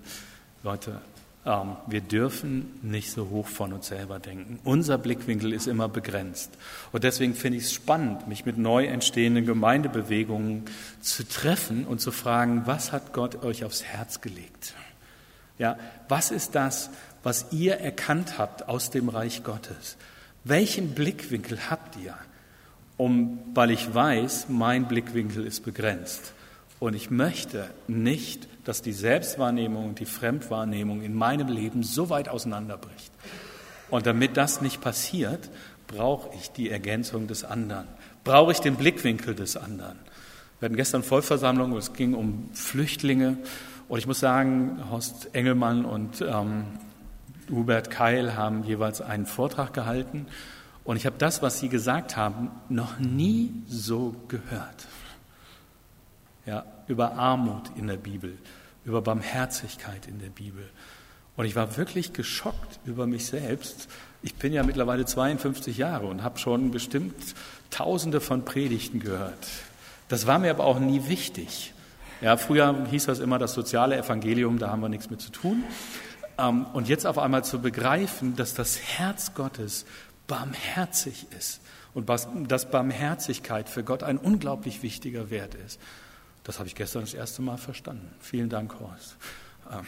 Leute, 0.63 1.01
wir 1.45 2.01
dürfen 2.01 2.79
nicht 2.83 3.11
so 3.11 3.29
hoch 3.31 3.49
von 3.49 3.73
uns 3.73 3.89
selber 3.89 4.21
denken. 4.21 4.61
Unser 4.63 4.97
Blickwinkel 4.97 5.53
ist 5.53 5.67
immer 5.67 5.89
begrenzt. 5.89 6.53
Und 6.93 7.03
deswegen 7.03 7.35
finde 7.35 7.59
ich 7.59 7.65
es 7.65 7.73
spannend, 7.73 8.29
mich 8.29 8.47
mit 8.47 8.59
neu 8.59 8.87
entstehenden 8.87 9.45
Gemeindebewegungen 9.45 10.65
zu 11.01 11.27
treffen 11.27 11.85
und 11.85 12.01
zu 12.01 12.13
fragen, 12.13 12.63
was 12.67 12.93
hat 12.93 13.13
Gott 13.13 13.43
euch 13.43 13.65
aufs 13.65 13.83
Herz 13.83 14.21
gelegt? 14.21 14.75
Ja, 15.59 15.79
was 16.09 16.31
ist 16.31 16.55
das, 16.55 16.91
was 17.25 17.47
ihr 17.51 17.75
erkannt 17.75 18.39
habt 18.39 18.69
aus 18.69 18.91
dem 18.91 19.09
Reich 19.09 19.43
Gottes? 19.43 19.97
Welchen 20.45 20.95
Blickwinkel 20.95 21.71
habt 21.71 21.97
ihr? 21.97 22.15
Um, 22.99 23.41
weil 23.53 23.73
ich 23.73 23.93
weiß, 23.93 24.47
mein 24.49 24.87
Blickwinkel 24.87 25.45
ist 25.45 25.65
begrenzt. 25.65 26.35
Und 26.79 26.95
ich 26.95 27.11
möchte 27.11 27.69
nicht, 27.89 28.47
dass 28.65 28.83
die 28.83 28.93
Selbstwahrnehmung 28.93 29.89
und 29.91 30.01
die 30.01 30.07
Fremdwahrnehmung 30.07 31.03
in 31.03 31.15
meinem 31.15 31.49
Leben 31.49 31.83
so 31.83 32.11
weit 32.11 32.29
auseinanderbricht. 32.29 33.13
Und 33.91 34.07
damit 34.07 34.37
das 34.37 34.61
nicht 34.61 34.81
passiert, 34.81 35.51
brauche 35.87 36.31
ich 36.35 36.51
die 36.51 36.71
Ergänzung 36.71 37.27
des 37.27 37.45
anderen, 37.45 37.87
brauche 38.25 38.53
ich 38.53 38.61
den 38.61 38.77
Blickwinkel 38.77 39.35
des 39.35 39.57
anderen. 39.57 39.99
Wir 40.59 40.67
hatten 40.67 40.77
gestern 40.77 41.03
Vollversammlung, 41.03 41.77
es 41.77 41.93
ging 41.93 42.15
um 42.15 42.49
Flüchtlinge. 42.53 43.37
Und 43.89 43.99
ich 43.99 44.07
muss 44.07 44.21
sagen, 44.21 44.81
Horst 44.91 45.35
Engelmann 45.35 45.85
und 45.85 46.23
ähm, 46.23 46.65
Hubert 47.51 47.91
Keil 47.91 48.37
haben 48.37 48.63
jeweils 48.65 49.01
einen 49.03 49.27
Vortrag 49.27 49.75
gehalten. 49.75 50.27
Und 50.85 50.97
ich 50.97 51.05
habe 51.05 51.17
das, 51.19 51.43
was 51.43 51.59
sie 51.59 51.69
gesagt 51.69 52.17
haben, 52.17 52.51
noch 52.69 52.99
nie 52.99 53.53
so 53.67 54.15
gehört 54.29 54.87
ja, 56.47 56.65
über 56.93 57.15
Armut 57.15 57.71
in 57.77 57.87
der 57.87 57.97
Bibel, 57.97 58.37
über 58.85 59.01
Barmherzigkeit 59.01 60.07
in 60.07 60.19
der 60.21 60.29
Bibel. 60.29 60.69
Und 61.37 61.47
ich 61.47 61.57
war 61.57 61.79
wirklich 61.79 62.13
geschockt 62.13 62.79
über 62.85 63.07
mich 63.07 63.27
selbst. 63.27 63.89
Ich 64.23 64.35
bin 64.35 64.53
ja 64.53 64.63
mittlerweile 64.63 65.07
52 65.07 65.79
Jahre 65.79 66.07
und 66.07 66.23
habe 66.23 66.39
schon 66.39 66.71
bestimmt 66.71 67.15
Tausende 67.71 68.21
von 68.21 68.45
Predigten 68.45 69.01
gehört. 69.01 69.49
Das 70.09 70.27
war 70.27 70.39
mir 70.39 70.51
aber 70.51 70.65
auch 70.65 70.79
nie 70.79 71.09
wichtig. 71.09 71.73
Ja, 72.21 72.37
früher 72.37 72.87
hieß 72.91 73.07
das 73.07 73.19
immer 73.19 73.39
das 73.39 73.55
soziale 73.55 73.97
Evangelium, 73.97 74.59
da 74.59 74.69
haben 74.69 74.83
wir 74.83 74.91
nichts 74.91 75.09
mit 75.09 75.23
zu 75.23 75.33
tun. 75.33 75.65
Ähm, 76.37 76.67
und 76.75 76.89
jetzt 76.89 77.07
auf 77.07 77.19
einmal 77.19 77.45
zu 77.45 77.61
begreifen, 77.61 78.37
dass 78.37 78.53
das 78.53 78.79
Herz 78.79 79.33
Gottes 79.33 79.87
barmherzig 80.27 81.27
ist 81.39 81.63
und 81.95 82.11
dass 82.11 82.71
Barmherzigkeit 82.71 83.71
für 83.71 83.83
Gott 83.83 84.03
ein 84.03 84.19
unglaublich 84.19 84.83
wichtiger 84.83 85.31
Wert 85.31 85.55
ist. 85.55 85.81
Das 86.45 86.59
habe 86.59 86.69
ich 86.69 86.75
gestern 86.75 87.03
das 87.03 87.15
erste 87.15 87.43
Mal 87.43 87.57
verstanden. 87.57 88.11
Vielen 88.21 88.49
Dank, 88.49 88.75
Horst. 88.81 89.17
Ähm, 89.71 89.87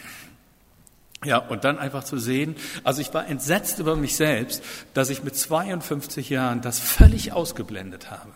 ja, 1.24 1.38
und 1.38 1.64
dann 1.64 1.78
einfach 1.78 2.04
zu 2.04 2.18
sehen, 2.18 2.54
also 2.84 3.00
ich 3.00 3.12
war 3.14 3.26
entsetzt 3.26 3.78
über 3.78 3.96
mich 3.96 4.16
selbst, 4.16 4.62
dass 4.92 5.10
ich 5.10 5.24
mit 5.24 5.36
52 5.36 6.28
Jahren 6.28 6.60
das 6.60 6.78
völlig 6.80 7.32
ausgeblendet 7.32 8.10
habe. 8.10 8.30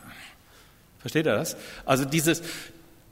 Versteht 1.01 1.27
ihr 1.27 1.35
das? 1.35 1.57
Also 1.85 2.05
dieses, 2.05 2.43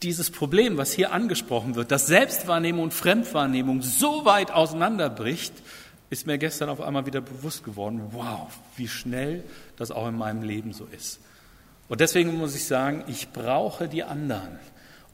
dieses 0.02 0.30
Problem, 0.30 0.76
was 0.76 0.92
hier 0.92 1.12
angesprochen 1.12 1.74
wird, 1.74 1.90
dass 1.90 2.06
Selbstwahrnehmung 2.06 2.84
und 2.84 2.94
Fremdwahrnehmung 2.94 3.82
so 3.82 4.24
weit 4.24 4.50
auseinanderbricht, 4.50 5.52
ist 6.08 6.26
mir 6.26 6.38
gestern 6.38 6.68
auf 6.68 6.80
einmal 6.80 7.06
wieder 7.06 7.20
bewusst 7.20 7.64
geworden, 7.64 8.00
wow, 8.12 8.48
wie 8.76 8.88
schnell 8.88 9.44
das 9.76 9.90
auch 9.90 10.08
in 10.08 10.16
meinem 10.16 10.42
Leben 10.42 10.72
so 10.72 10.86
ist. 10.86 11.20
Und 11.88 12.00
deswegen 12.00 12.34
muss 12.36 12.54
ich 12.54 12.66
sagen, 12.66 13.04
ich 13.08 13.30
brauche 13.32 13.88
die 13.88 14.04
anderen, 14.04 14.58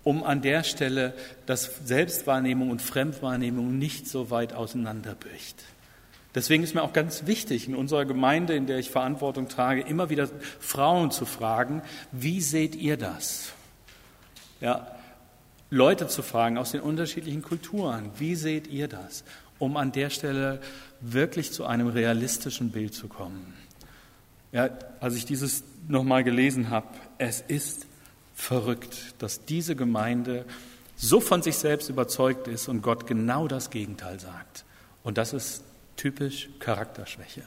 um 0.04 0.24
an 0.24 0.42
der 0.42 0.64
Stelle, 0.64 1.14
dass 1.46 1.70
Selbstwahrnehmung 1.84 2.70
und 2.70 2.82
Fremdwahrnehmung 2.82 3.78
nicht 3.78 4.08
so 4.08 4.30
weit 4.30 4.52
auseinanderbricht. 4.52 5.62
Deswegen 6.34 6.62
ist 6.62 6.74
mir 6.74 6.82
auch 6.82 6.94
ganz 6.94 7.26
wichtig, 7.26 7.68
in 7.68 7.76
unserer 7.76 8.04
Gemeinde, 8.04 8.54
in 8.54 8.66
der 8.66 8.78
ich 8.78 8.90
Verantwortung 8.90 9.48
trage, 9.48 9.82
immer 9.82 10.08
wieder 10.08 10.28
Frauen 10.60 11.10
zu 11.10 11.26
fragen, 11.26 11.82
wie 12.10 12.40
seht 12.40 12.74
ihr 12.74 12.96
das? 12.96 13.52
Ja, 14.60 14.86
Leute 15.68 16.06
zu 16.08 16.22
fragen 16.22 16.58
aus 16.58 16.72
den 16.72 16.80
unterschiedlichen 16.80 17.42
Kulturen, 17.42 18.10
wie 18.18 18.34
seht 18.34 18.66
ihr 18.66 18.88
das? 18.88 19.24
Um 19.58 19.76
an 19.76 19.92
der 19.92 20.10
Stelle 20.10 20.60
wirklich 21.00 21.52
zu 21.52 21.66
einem 21.66 21.88
realistischen 21.88 22.70
Bild 22.70 22.94
zu 22.94 23.08
kommen. 23.08 23.54
Ja, 24.52 24.70
als 25.00 25.16
ich 25.16 25.24
dieses 25.24 25.64
nochmal 25.88 26.24
gelesen 26.24 26.70
habe, 26.70 26.88
es 27.18 27.40
ist 27.40 27.86
verrückt, 28.42 29.14
dass 29.18 29.44
diese 29.44 29.76
Gemeinde 29.76 30.44
so 30.96 31.20
von 31.20 31.42
sich 31.42 31.56
selbst 31.56 31.88
überzeugt 31.88 32.48
ist 32.48 32.68
und 32.68 32.82
Gott 32.82 33.06
genau 33.06 33.46
das 33.46 33.70
Gegenteil 33.70 34.18
sagt. 34.18 34.64
Und 35.04 35.16
das 35.16 35.32
ist 35.32 35.62
typisch 35.96 36.48
Charakterschwäche. 36.58 37.42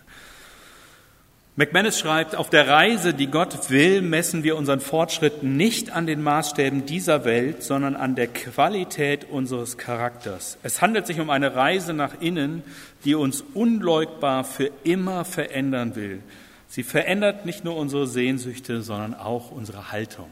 McManus 1.57 1.99
schreibt, 1.99 2.35
auf 2.35 2.49
der 2.49 2.67
Reise, 2.67 3.13
die 3.13 3.27
Gott 3.27 3.69
will, 3.69 4.01
messen 4.01 4.43
wir 4.43 4.57
unseren 4.57 4.81
Fortschritt 4.81 5.43
nicht 5.43 5.91
an 5.91 6.05
den 6.05 6.21
Maßstäben 6.21 6.85
dieser 6.85 7.23
Welt, 7.23 7.63
sondern 7.63 7.95
an 7.95 8.15
der 8.15 8.27
Qualität 8.27 9.25
unseres 9.29 9.77
Charakters. 9.77 10.57
Es 10.63 10.81
handelt 10.81 11.07
sich 11.07 11.19
um 11.19 11.29
eine 11.29 11.55
Reise 11.55 11.93
nach 11.93 12.19
innen, 12.19 12.63
die 13.05 13.15
uns 13.15 13.41
unleugbar 13.53 14.43
für 14.43 14.69
immer 14.83 15.23
verändern 15.23 15.95
will. 15.95 16.21
Sie 16.67 16.83
verändert 16.83 17.45
nicht 17.45 17.63
nur 17.63 17.77
unsere 17.77 18.07
Sehnsüchte, 18.07 18.81
sondern 18.81 19.13
auch 19.13 19.51
unsere 19.51 19.93
Haltung. 19.93 20.29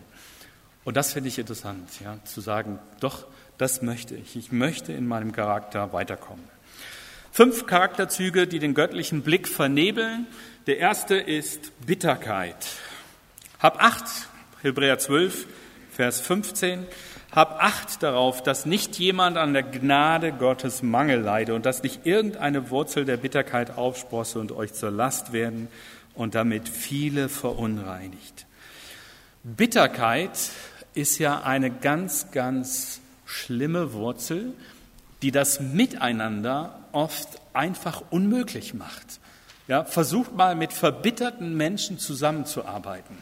Und 0.86 0.98
das 0.98 1.14
finde 1.14 1.30
ich 1.30 1.40
interessant, 1.40 1.90
ja, 2.04 2.18
zu 2.26 2.42
sagen, 2.42 2.80
doch, 3.00 3.26
das 3.58 3.82
möchte 3.82 4.16
ich. 4.16 4.36
Ich 4.36 4.52
möchte 4.52 4.92
in 4.92 5.08
meinem 5.08 5.32
Charakter 5.32 5.94
weiterkommen. 5.94 6.44
Fünf 7.32 7.66
Charakterzüge, 7.66 8.48
die 8.48 8.60
den 8.60 8.74
göttlichen 8.74 9.24
Blick 9.24 9.48
vernebeln. 9.48 10.28
Der 10.68 10.78
erste 10.78 11.16
ist 11.16 11.72
Bitterkeit. 11.86 12.58
Hab 13.60 13.82
acht, 13.82 14.06
Hebräer 14.62 15.00
12, 15.00 15.48
Vers 15.92 16.22
15. 16.22 16.86
Hab 17.32 17.64
acht 17.64 18.04
darauf, 18.04 18.44
dass 18.44 18.66
nicht 18.66 19.00
jemand 19.00 19.38
an 19.38 19.54
der 19.54 19.64
Gnade 19.64 20.32
Gottes 20.34 20.84
Mangel 20.84 21.22
leide 21.22 21.56
und 21.56 21.66
dass 21.66 21.82
nicht 21.82 22.06
irgendeine 22.06 22.70
Wurzel 22.70 23.06
der 23.06 23.18
Bitterkeit 23.18 23.78
aufsprosse 23.78 24.40
und 24.40 24.52
euch 24.52 24.74
zur 24.74 24.92
Last 24.92 25.34
werden, 25.34 25.70
und 26.16 26.36
damit 26.36 26.70
viele 26.70 27.30
verunreinigt. 27.30 28.46
Bitterkeit 29.44 30.38
ist 30.94 31.18
ja 31.20 31.42
eine 31.42 31.72
ganz, 31.72 32.32
ganz 32.32 33.02
schlimme 33.26 33.94
Wurzel, 33.94 34.54
die 35.22 35.32
das 35.32 35.60
Miteinander 35.60 36.80
oft 36.92 37.28
einfach 37.54 38.04
unmöglich 38.10 38.74
macht. 38.74 39.20
Ja, 39.68 39.86
versucht 39.86 40.36
mal 40.36 40.56
mit 40.56 40.74
verbitterten 40.74 41.56
Menschen 41.56 41.98
zusammenzuarbeiten. 41.98 43.18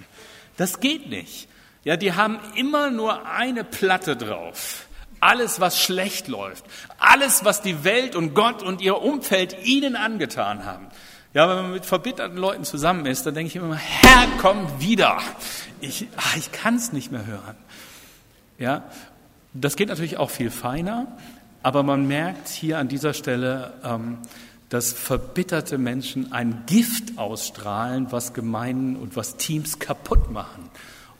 Das 0.57 0.79
geht 0.79 1.09
nicht. 1.09 1.47
Ja, 1.83 1.97
die 1.97 2.13
haben 2.13 2.39
immer 2.55 2.89
nur 2.89 3.27
eine 3.27 3.63
Platte 3.63 4.15
drauf. 4.15 4.87
Alles, 5.19 5.59
was 5.59 5.79
schlecht 5.79 6.27
läuft. 6.27 6.65
Alles, 6.97 7.45
was 7.45 7.61
die 7.61 7.83
Welt 7.83 8.15
und 8.15 8.33
Gott 8.33 8.63
und 8.63 8.81
ihr 8.81 9.01
Umfeld 9.01 9.55
ihnen 9.63 9.95
angetan 9.95 10.65
haben. 10.65 10.87
Ja, 11.33 11.47
wenn 11.47 11.63
man 11.63 11.71
mit 11.71 11.85
verbitterten 11.85 12.37
Leuten 12.37 12.65
zusammen 12.65 13.05
ist, 13.05 13.25
dann 13.25 13.33
denke 13.33 13.47
ich 13.47 13.55
immer, 13.55 13.75
Herr, 13.75 14.27
komm 14.37 14.67
wieder. 14.79 15.17
Ich, 15.79 16.07
ach, 16.17 16.35
ich 16.35 16.51
kann 16.51 16.75
es 16.75 16.91
nicht 16.91 17.09
mehr 17.09 17.25
hören. 17.25 17.55
Ja, 18.59 18.83
das 19.53 19.77
geht 19.77 19.87
natürlich 19.87 20.17
auch 20.17 20.29
viel 20.29 20.51
feiner, 20.51 21.07
aber 21.63 21.83
man 21.83 22.05
merkt 22.05 22.49
hier 22.49 22.79
an 22.79 22.89
dieser 22.89 23.13
Stelle, 23.13 23.73
ähm, 23.83 24.17
dass 24.67 24.91
verbitterte 24.91 25.77
Menschen 25.77 26.33
ein 26.33 26.63
Gift 26.65 27.17
ausstrahlen, 27.17 28.11
was 28.11 28.33
Gemeinden 28.33 28.97
und 28.97 29.15
was 29.15 29.37
Teams 29.37 29.79
kaputt 29.79 30.31
machen. 30.31 30.69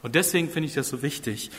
Und 0.02 0.14
deswegen 0.14 0.50
finde 0.50 0.68
ich 0.68 0.74
das 0.74 0.88
so 0.88 1.00
wichtig. 1.00 1.50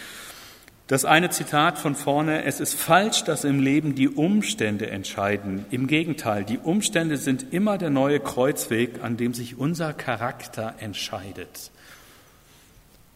Das 0.87 1.05
eine 1.05 1.29
Zitat 1.29 1.77
von 1.77 1.95
vorne, 1.95 2.43
es 2.43 2.59
ist 2.59 2.73
falsch, 2.73 3.23
dass 3.23 3.45
im 3.45 3.61
Leben 3.61 3.95
die 3.95 4.09
Umstände 4.09 4.89
entscheiden. 4.89 5.65
Im 5.71 5.87
Gegenteil, 5.87 6.43
die 6.43 6.57
Umstände 6.57 7.15
sind 7.15 7.53
immer 7.53 7.77
der 7.77 7.89
neue 7.89 8.19
Kreuzweg, 8.19 9.01
an 9.01 9.15
dem 9.15 9.33
sich 9.33 9.57
unser 9.57 9.93
Charakter 9.93 10.75
entscheidet. 10.79 11.71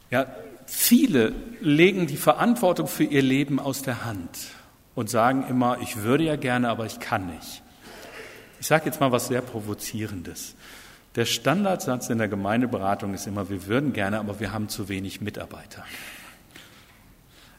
Ja, 0.10 0.28
viele 0.66 1.34
legen 1.60 2.08
die 2.08 2.16
Verantwortung 2.16 2.88
für 2.88 3.04
ihr 3.04 3.22
Leben 3.22 3.60
aus 3.60 3.82
der 3.82 4.06
Hand 4.06 4.30
und 4.96 5.10
sagen 5.10 5.46
immer, 5.50 5.80
ich 5.82 6.04
würde 6.04 6.24
ja 6.24 6.38
gerne, 6.38 6.70
aber 6.70 6.86
ich 6.86 7.02
kann 7.02 7.28
nicht. 7.28 7.62
Ich 8.62 8.68
sage 8.68 8.86
jetzt 8.86 9.02
mal 9.02 9.12
was 9.12 9.28
sehr 9.28 9.42
Provozierendes. 9.42 10.56
Der 11.16 11.26
Standardsatz 11.26 12.10
in 12.10 12.18
der 12.18 12.30
Gemeindeberatung 12.30 13.14
ist 13.14 13.28
immer, 13.28 13.50
wir 13.50 13.68
würden 13.68 13.92
gerne, 13.92 14.20
aber 14.20 14.40
wir 14.40 14.54
haben 14.54 14.70
zu 14.70 14.88
wenig 14.88 15.20
Mitarbeiter. 15.20 15.84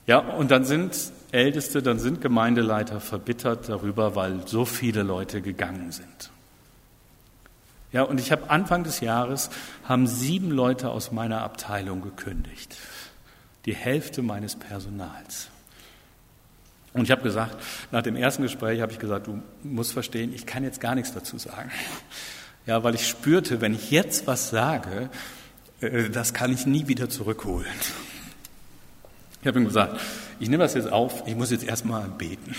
Ja, 0.09 0.21
und 0.21 0.51
dann 0.51 0.64
sind 0.64 1.12
Älteste, 1.33 1.83
dann 1.83 1.99
sind 1.99 2.23
Gemeindeleiter 2.23 2.99
verbittert 2.99 3.68
darüber, 3.68 4.16
weil 4.16 4.40
so 4.47 4.64
viele 4.64 5.03
Leute 5.03 5.42
gegangen 5.42 5.92
sind. 5.92 6.31
Ja, 7.92 8.05
und 8.05 8.18
ich 8.18 8.33
habe 8.33 8.49
Anfang 8.49 8.85
des 8.85 9.01
Jahres 9.01 9.51
haben 9.85 10.07
sieben 10.07 10.51
Leute 10.51 10.88
aus 10.88 11.12
meiner 11.12 11.42
Abteilung 11.42 12.01
gekündigt. 12.01 12.79
Die 13.66 13.75
Hälfte 13.75 14.23
meines 14.23 14.57
Personals. 14.57 15.51
Und 16.94 17.03
ich 17.03 17.11
habe 17.11 17.23
gesagt, 17.23 17.62
nach 17.90 18.03
dem 18.03 18.16
ersten 18.16 18.42
Gespräch 18.42 18.81
habe 18.81 18.92
ich 18.92 18.99
gesagt, 18.99 19.27
du 19.27 19.42
musst 19.62 19.92
verstehen, 19.92 20.33
ich 20.35 20.47
kann 20.47 20.64
jetzt 20.64 20.81
gar 20.81 20.94
nichts 20.94 21.12
dazu 21.12 21.37
sagen. 21.37 21.71
Ja, 22.64 22.83
weil 22.83 22.94
ich 22.94 23.07
spürte, 23.07 23.61
wenn 23.61 23.75
ich 23.75 23.90
jetzt 23.90 24.27
was 24.27 24.49
sage, 24.49 25.11
äh, 25.83 26.09
das 26.09 26.33
kann 26.33 26.51
ich 26.51 26.64
nie 26.64 26.88
wieder 26.88 27.11
zurückholen. 27.11 27.66
Ich 29.49 29.51
habe 29.51 29.61
ihm 29.61 29.67
gesagt, 29.69 29.99
ich 30.41 30.51
nehme 30.51 30.63
das 30.63 30.75
jetzt 30.75 30.93
auf, 30.93 31.23
ich 31.27 31.35
muss 31.35 31.51
jetzt 31.51 31.65
erstmal 31.65 32.07
beten. 32.07 32.55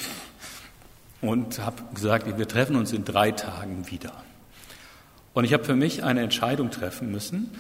Und 1.22 1.64
habe 1.64 1.84
gesagt, 1.94 2.26
wir 2.36 2.48
treffen 2.48 2.76
uns 2.76 2.92
in 2.94 3.06
drei 3.06 3.30
Tagen 3.30 3.92
wieder. 3.92 4.12
Und 5.36 5.44
ich 5.44 5.54
habe 5.54 5.64
für 5.64 5.76
mich 5.76 6.04
eine 6.04 6.22
Entscheidung 6.22 6.72
treffen 6.72 7.12
müssen, 7.12 7.52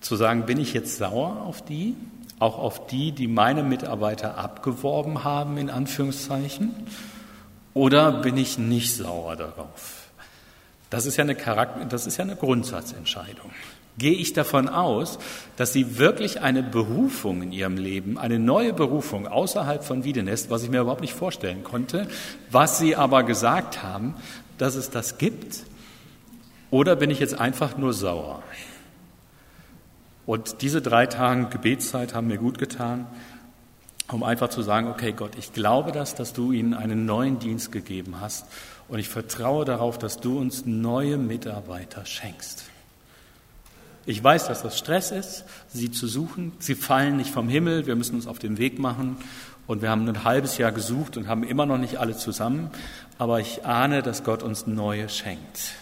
zu 0.00 0.14
sagen, 0.14 0.46
bin 0.46 0.60
ich 0.60 0.72
jetzt 0.72 0.98
sauer 0.98 1.42
auf 1.42 1.64
die, 1.64 1.96
auch 2.38 2.58
auf 2.58 2.86
die, 2.86 3.10
die 3.10 3.26
meine 3.26 3.64
Mitarbeiter 3.64 4.38
abgeworben 4.38 5.24
haben, 5.24 5.58
in 5.58 5.68
Anführungszeichen, 5.68 6.70
oder 7.74 8.12
bin 8.22 8.36
ich 8.36 8.56
nicht 8.56 8.94
sauer 8.94 9.34
darauf? 9.34 10.10
Das 10.90 11.06
ist 11.06 11.16
ja 11.16 11.24
eine, 11.24 11.34
Charakter, 11.34 11.86
das 11.86 12.06
ist 12.06 12.18
ja 12.18 12.22
eine 12.22 12.36
Grundsatzentscheidung 12.36 13.50
gehe 14.00 14.14
ich 14.14 14.32
davon 14.32 14.68
aus, 14.68 15.20
dass 15.56 15.72
sie 15.72 15.98
wirklich 15.98 16.40
eine 16.40 16.64
Berufung 16.64 17.42
in 17.42 17.52
ihrem 17.52 17.76
Leben, 17.76 18.18
eine 18.18 18.40
neue 18.40 18.72
Berufung 18.72 19.28
außerhalb 19.28 19.84
von 19.84 20.02
Wiedenest, 20.02 20.50
was 20.50 20.64
ich 20.64 20.70
mir 20.70 20.80
überhaupt 20.80 21.02
nicht 21.02 21.14
vorstellen 21.14 21.62
konnte, 21.62 22.08
was 22.50 22.78
sie 22.78 22.96
aber 22.96 23.22
gesagt 23.22 23.84
haben, 23.84 24.14
dass 24.58 24.74
es 24.74 24.90
das 24.90 25.18
gibt, 25.18 25.62
oder 26.70 26.96
bin 26.96 27.10
ich 27.10 27.18
jetzt 27.18 27.38
einfach 27.38 27.76
nur 27.76 27.92
sauer? 27.92 28.42
Und 30.26 30.62
diese 30.62 30.80
drei 30.80 31.06
Tage 31.06 31.46
Gebetszeit 31.46 32.14
haben 32.14 32.28
mir 32.28 32.38
gut 32.38 32.58
getan, 32.58 33.06
um 34.12 34.22
einfach 34.22 34.48
zu 34.48 34.62
sagen, 34.62 34.88
okay 34.88 35.12
Gott, 35.12 35.32
ich 35.38 35.52
glaube 35.52 35.92
das, 35.92 36.14
dass 36.14 36.32
du 36.32 36.52
ihnen 36.52 36.74
einen 36.74 37.06
neuen 37.06 37.38
Dienst 37.38 37.72
gegeben 37.72 38.20
hast 38.20 38.46
und 38.88 38.98
ich 38.98 39.08
vertraue 39.08 39.64
darauf, 39.64 39.98
dass 39.98 40.18
du 40.18 40.38
uns 40.38 40.66
neue 40.66 41.16
Mitarbeiter 41.16 42.06
schenkst. 42.06 42.64
Ich 44.06 44.22
weiß, 44.22 44.48
dass 44.48 44.62
das 44.62 44.78
Stress 44.78 45.10
ist, 45.10 45.44
sie 45.68 45.90
zu 45.90 46.06
suchen. 46.06 46.52
Sie 46.58 46.74
fallen 46.74 47.16
nicht 47.16 47.30
vom 47.30 47.48
Himmel, 47.48 47.86
wir 47.86 47.96
müssen 47.96 48.14
uns 48.14 48.26
auf 48.26 48.38
den 48.38 48.58
Weg 48.58 48.78
machen. 48.78 49.16
Und 49.66 49.82
wir 49.82 49.90
haben 49.90 50.08
ein 50.08 50.24
halbes 50.24 50.58
Jahr 50.58 50.72
gesucht 50.72 51.16
und 51.16 51.28
haben 51.28 51.44
immer 51.44 51.66
noch 51.66 51.78
nicht 51.78 51.98
alle 51.98 52.16
zusammen. 52.16 52.70
Aber 53.18 53.40
ich 53.40 53.64
ahne, 53.64 54.02
dass 54.02 54.24
Gott 54.24 54.42
uns 54.42 54.66
neue 54.66 55.08
schenkt. 55.08 55.74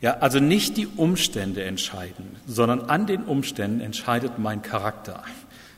Ja, 0.00 0.18
also 0.18 0.38
nicht 0.38 0.76
die 0.76 0.86
Umstände 0.86 1.64
entscheiden, 1.64 2.36
sondern 2.46 2.82
an 2.82 3.06
den 3.06 3.24
Umständen 3.24 3.80
entscheidet 3.80 4.38
mein 4.38 4.62
Charakter, 4.62 5.24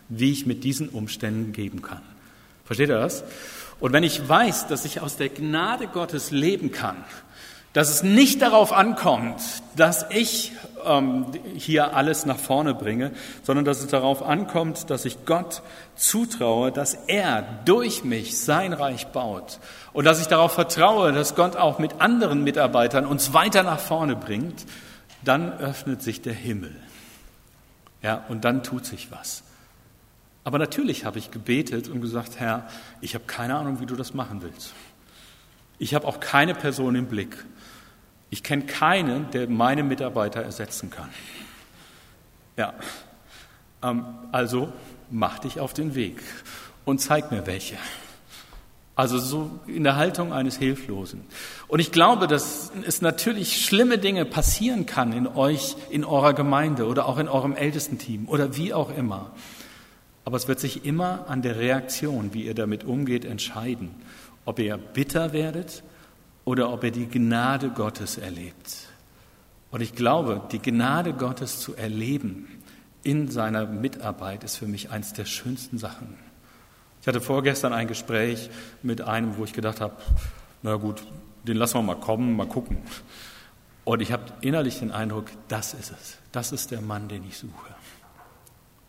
wie 0.09 0.33
ich 0.33 0.47
mit 0.47 0.65
diesen 0.65 0.89
Umständen 0.89 1.53
geben 1.53 1.83
kann. 1.83 2.03
Versteht 2.65 2.89
ihr 2.89 2.99
das? 2.99 3.25
Und 3.79 3.93
wenn 3.93 4.03
ich 4.03 4.29
weiß, 4.29 4.67
dass 4.67 4.85
ich 4.85 5.01
aus 5.01 5.17
der 5.17 5.29
Gnade 5.29 5.87
Gottes 5.87 6.31
leben 6.31 6.73
kann, 6.73 6.97
dass 7.77 7.91
es 7.91 8.03
nicht 8.03 8.41
darauf 8.41 8.73
ankommt, 8.73 9.43
dass 9.77 10.07
ich 10.09 10.53
ähm, 10.87 11.27
hier 11.57 11.95
alles 11.95 12.25
nach 12.25 12.39
vorne 12.39 12.73
bringe, 12.73 13.13
sondern 13.43 13.67
dass 13.67 13.81
es 13.81 13.89
darauf 13.89 14.23
ankommt, 14.23 14.89
dass 14.89 15.05
ich 15.05 15.27
Gott 15.27 15.61
zutraue, 15.95 16.73
dass 16.73 16.95
er 16.95 17.43
durch 17.67 18.03
mich 18.03 18.41
sein 18.41 18.73
Reich 18.73 19.09
baut 19.09 19.61
und 19.93 20.07
dass 20.07 20.23
ich 20.23 20.27
darauf 20.27 20.55
vertraue, 20.55 21.13
dass 21.13 21.35
Gott 21.35 21.57
auch 21.57 21.79
mit 21.79 22.01
anderen 22.01 22.45
Mitarbeitern 22.45 23.05
uns 23.05 23.35
weiter 23.35 23.63
nach 23.63 23.79
vorne 23.79 24.17
bringt, 24.17 24.65
dann 25.23 25.53
öffnet 25.59 26.01
sich 26.01 26.23
der 26.23 26.33
Himmel. 26.33 26.75
Ja, 28.01 28.25
und 28.31 28.47
dann 28.47 28.63
tut 28.63 28.87
sich 28.87 29.11
was. 29.11 29.43
Aber 30.45 30.59
natürlich 30.59 31.05
habe 31.05 31.19
ich 31.19 31.31
gebetet 31.31 31.89
und 31.89 32.01
gesagt, 32.01 32.41
Herr, 32.41 32.67
ich 33.03 33.15
habe 33.15 33.27
keine 33.27 33.55
Ahnung, 33.57 33.81
wie 33.81 33.87
du 33.87 33.97
das 33.97 34.15
machen 34.15 34.41
willst. 34.41 34.73
Ich 35.79 35.95
habe 35.95 36.07
auch 36.07 36.21
keine 36.21 36.55
Person 36.55 36.95
im 36.95 37.05
Blick. 37.05 37.37
Ich 38.31 38.43
kenne 38.43 38.63
keinen, 38.63 39.31
der 39.31 39.49
meine 39.49 39.83
Mitarbeiter 39.83 40.43
ersetzen 40.43 40.91
kann. 40.91 41.09
Ja, 42.57 42.75
ähm, 43.83 44.05
also 44.33 44.73
mach 45.11 45.39
dich 45.39 45.61
auf 45.61 45.73
den 45.73 45.95
Weg 45.95 46.23
und 46.85 47.01
zeig 47.01 47.31
mir 47.31 47.47
welche. 47.47 47.77
Also 48.95 49.19
so 49.19 49.51
in 49.67 49.85
der 49.85 49.97
Haltung 49.97 50.33
eines 50.33 50.57
Hilflosen. 50.57 51.21
Und 51.69 51.81
ich 51.81 51.93
glaube, 51.93 52.27
dass 52.27 52.73
es 52.87 53.03
natürlich 53.03 53.63
schlimme 53.65 53.99
Dinge 53.99 54.25
passieren 54.25 54.87
kann 54.87 55.13
in 55.13 55.27
euch, 55.27 55.77
in 55.91 56.03
eurer 56.03 56.33
Gemeinde 56.33 56.87
oder 56.87 57.07
auch 57.07 57.19
in 57.19 57.29
eurem 57.29 57.55
Ältestenteam 57.55 58.27
oder 58.27 58.57
wie 58.57 58.73
auch 58.73 58.97
immer. 58.97 59.33
Aber 60.25 60.39
es 60.39 60.49
wird 60.49 60.61
sich 60.61 60.87
immer 60.87 61.27
an 61.29 61.43
der 61.43 61.57
Reaktion, 61.57 62.33
wie 62.33 62.45
ihr 62.45 62.55
damit 62.55 62.85
umgeht, 62.85 63.27
entscheiden, 63.27 63.95
ob 64.47 64.59
ihr 64.59 64.79
bitter 64.79 65.35
werdet 65.35 65.83
oder 66.47 66.73
ob 66.73 66.85
ihr 66.85 66.93
die 66.93 67.09
Gnade 67.09 67.69
Gottes 67.71 68.17
erlebt. 68.17 68.89
Und 69.71 69.83
ich 69.83 69.95
glaube, 69.95 70.41
die 70.53 70.61
Gnade 70.61 71.13
Gottes 71.13 71.61
zu 71.61 71.75
erleben 71.75 72.49
in 73.03 73.29
seiner 73.29 73.67
Mitarbeit 73.67 74.45
ist 74.45 74.57
für 74.57 74.67
mich 74.67 74.91
eines 74.91 75.13
der 75.13 75.27
schönsten 75.27 75.77
Sachen. 75.77 76.17
Ich 77.03 77.09
hatte 77.09 77.21
vorgestern 77.21 77.73
ein 77.73 77.89
Gespräch 77.89 78.49
mit 78.83 79.03
einem, 79.03 79.37
wo 79.37 79.45
ich 79.45 79.53
gedacht 79.53 79.81
habe, 79.81 79.97
na 80.63 80.77
gut, 80.77 81.03
den 81.45 81.57
lassen 81.57 81.75
wir 81.75 81.83
mal 81.83 82.01
kommen, 82.01 82.37
mal 82.37 82.49
gucken. 82.49 82.79
Und 83.85 84.01
ich 84.01 84.13
habe 84.13 84.25
innerlich 84.41 84.79
den 84.79 84.93
Eindruck, 84.93 85.27
das 85.49 85.75
ist 85.75 85.93
es. 85.93 86.19
Das 86.33 86.53
ist 86.53 86.71
der 86.71 86.81
Mann, 86.81 87.09
den 87.09 87.25
ich 87.25 87.39
suche. 87.39 87.75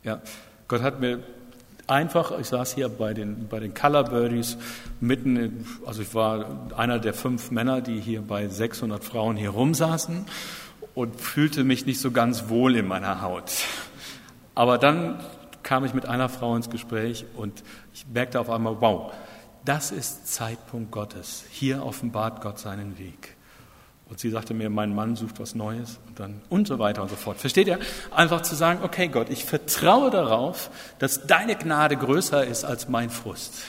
Ja, 0.04 0.22
Gott 0.68 0.82
hat 0.82 1.00
mir 1.00 1.24
einfach, 1.88 2.38
ich 2.38 2.48
saß 2.48 2.76
hier 2.76 2.90
bei 2.90 3.14
den, 3.14 3.48
bei 3.48 3.60
den 3.60 3.74
Color 3.74 4.04
Birdies 4.06 4.58
mitten, 5.00 5.38
in, 5.38 5.66
also 5.86 6.02
ich 6.02 6.14
war 6.14 6.68
einer 6.76 7.00
der 7.00 7.14
fünf 7.14 7.52
Männer, 7.52 7.82
die 7.82 8.00
hier 8.00 8.22
bei 8.22 8.48
600 8.48 9.04
Frauen 9.04 9.38
hier 9.38 9.52
rumsaßen 9.52 10.26
und 10.96 11.20
fühlte 11.20 11.64
mich 11.64 11.86
nicht 11.86 12.00
so 12.00 12.12
ganz 12.12 12.50
wohl 12.50 12.76
in 12.76 12.88
meiner 12.88 13.22
Haut. 13.22 13.52
Aber 14.54 14.78
dann 14.78 15.20
kam 15.64 15.86
ich 15.86 15.94
mit 15.94 16.06
einer 16.06 16.30
Frau 16.30 16.56
ins 16.56 16.70
Gespräch 16.70 17.26
und 17.36 17.64
ich 17.94 18.06
merkte 18.08 18.40
auf 18.40 18.50
einmal, 18.50 18.78
wow, 18.80 19.14
das 19.66 19.92
ist 19.92 20.28
Zeitpunkt 20.34 20.92
Gottes. 20.92 21.46
Hier 21.50 21.86
offenbart 21.86 22.42
Gott 22.42 22.60
seinen 22.60 22.98
Weg. 22.98 23.37
Und 24.10 24.20
sie 24.20 24.30
sagte 24.30 24.54
mir, 24.54 24.70
mein 24.70 24.96
Mann 24.96 25.16
sucht 25.16 25.40
was 25.40 25.54
Neues 25.54 26.00
und 26.08 26.20
dann 26.20 26.42
und 26.50 26.68
so 26.68 26.80
weiter 26.80 27.02
und 27.02 27.10
so 27.10 27.16
fort. 27.16 27.38
Versteht 27.38 27.68
ihr? 27.68 27.80
Einfach 28.12 28.42
zu 28.42 28.56
sagen, 28.56 28.80
okay 28.84 29.10
Gott, 29.10 29.30
ich 29.30 29.44
vertraue 29.44 30.10
darauf, 30.10 30.70
dass 31.00 31.28
deine 31.28 31.56
Gnade 31.56 31.98
größer 31.98 32.46
ist 32.46 32.64
als 32.64 32.88
mein 32.88 33.10
Frust. 33.10 33.64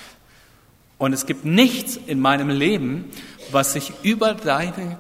Und 0.97 1.13
es 1.13 1.27
gibt 1.27 1.45
nichts 1.45 1.97
in 1.97 2.21
meinem 2.21 2.51
Leben, 2.51 3.11
was 3.51 3.73
sich 3.73 3.93
über 4.03 4.35
deine 4.35 4.99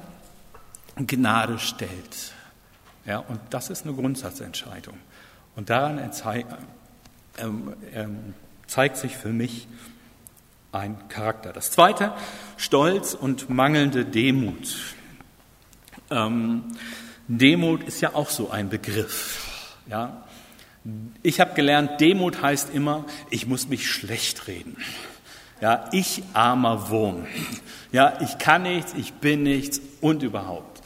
Gnade 0.96 1.58
stellt. 1.58 2.32
Ja, 3.04 3.18
und 3.18 3.40
das 3.50 3.70
ist 3.70 3.84
eine 3.84 3.94
Grundsatzentscheidung. 3.94 4.94
Und 5.56 5.70
daran 5.70 5.98
ähm, 7.38 7.74
ähm, 7.94 8.34
zeigt 8.66 8.96
sich 8.96 9.16
für 9.16 9.30
mich 9.30 9.66
ein 10.72 11.08
Charakter. 11.08 11.52
Das 11.52 11.70
zweite, 11.70 12.12
Stolz 12.56 13.14
und 13.14 13.48
mangelnde 13.48 14.04
Demut. 14.04 14.96
Ähm, 16.10 16.64
Demut 17.26 17.84
ist 17.84 18.00
ja 18.00 18.14
auch 18.14 18.30
so 18.30 18.50
ein 18.50 18.68
Begriff. 18.68 19.76
Ja? 19.88 20.24
Ich 21.22 21.40
habe 21.40 21.54
gelernt, 21.54 22.00
Demut 22.00 22.40
heißt 22.40 22.74
immer, 22.74 23.04
ich 23.30 23.46
muss 23.46 23.68
mich 23.68 23.90
schlecht 23.90 24.46
reden. 24.46 24.76
Ja, 25.60 25.88
ich 25.92 26.22
armer 26.34 26.88
Wurm. 26.88 27.26
Ja, 27.90 28.20
ich 28.20 28.38
kann 28.38 28.62
nichts, 28.62 28.94
ich 28.96 29.14
bin 29.14 29.42
nichts 29.42 29.80
und 30.00 30.22
überhaupt. 30.22 30.80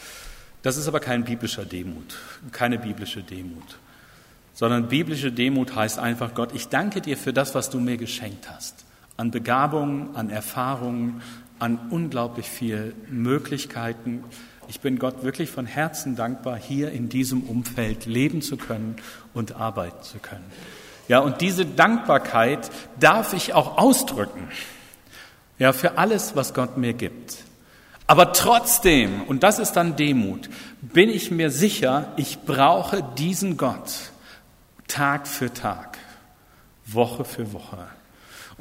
Das 0.63 0.77
ist 0.77 0.89
aber 0.89 1.01
kein 1.01 1.25
biblischer 1.25 1.65
Demut, 1.65 2.17
keine 2.53 2.79
biblische 2.79 3.23
Demut 3.23 3.77
sondern 4.55 4.89
biblische 4.89 5.33
Demut 5.33 5.75
heißt 5.75 5.99
einfach, 5.99 6.35
Gott, 6.35 6.55
ich 6.55 6.69
danke 6.69 7.01
dir 7.01 7.17
für 7.17 7.33
das, 7.33 7.55
was 7.55 7.71
du 7.71 7.81
mir 7.81 7.97
geschenkt 7.97 8.51
hast. 8.51 8.85
An 9.17 9.31
Begabungen, 9.31 10.15
an 10.15 10.31
Erfahrungen, 10.31 11.23
an 11.59 11.79
unglaublich 11.91 12.49
viel 12.49 12.95
Möglichkeiten. 13.11 14.25
Ich 14.73 14.81
bin 14.81 14.99
Gott 14.99 15.23
wirklich 15.23 15.51
von 15.51 15.67
Herzen 15.67 16.17
dankbar, 16.17 16.57
hier 16.57 16.93
in 16.93 17.11
diesem 17.11 17.43
Umfeld 17.43 18.07
leben 18.07 18.41
zu 18.41 18.57
können 18.57 18.97
und 19.35 19.57
arbeiten 19.57 20.03
zu 20.03 20.19
können. 20.19 20.51
Ja, 21.09 21.19
und 21.19 21.43
diese 21.43 21.67
Dankbarkeit 21.67 22.71
darf 22.99 23.35
ich 23.35 23.53
auch 23.53 23.77
ausdrücken. 23.77 24.49
Ja, 25.59 25.75
für 25.75 25.99
alles, 25.99 26.37
was 26.37 26.55
Gott 26.55 26.79
mir 26.79 26.95
gibt. 26.95 27.45
Aber 28.07 28.33
trotzdem, 28.33 29.25
und 29.25 29.43
das 29.43 29.59
ist 29.59 29.73
dann 29.73 29.95
Demut, 29.97 30.49
bin 30.81 31.11
ich 31.11 31.31
mir 31.31 31.51
sicher, 31.51 32.11
ich 32.17 32.39
brauche 32.41 33.05
diesen 33.19 33.59
Gott 33.59 33.93
Tag 34.89 35.29
für 35.29 35.53
Tag, 35.53 35.99
Woche 36.87 37.27
für 37.27 37.53
Woche. 37.53 37.89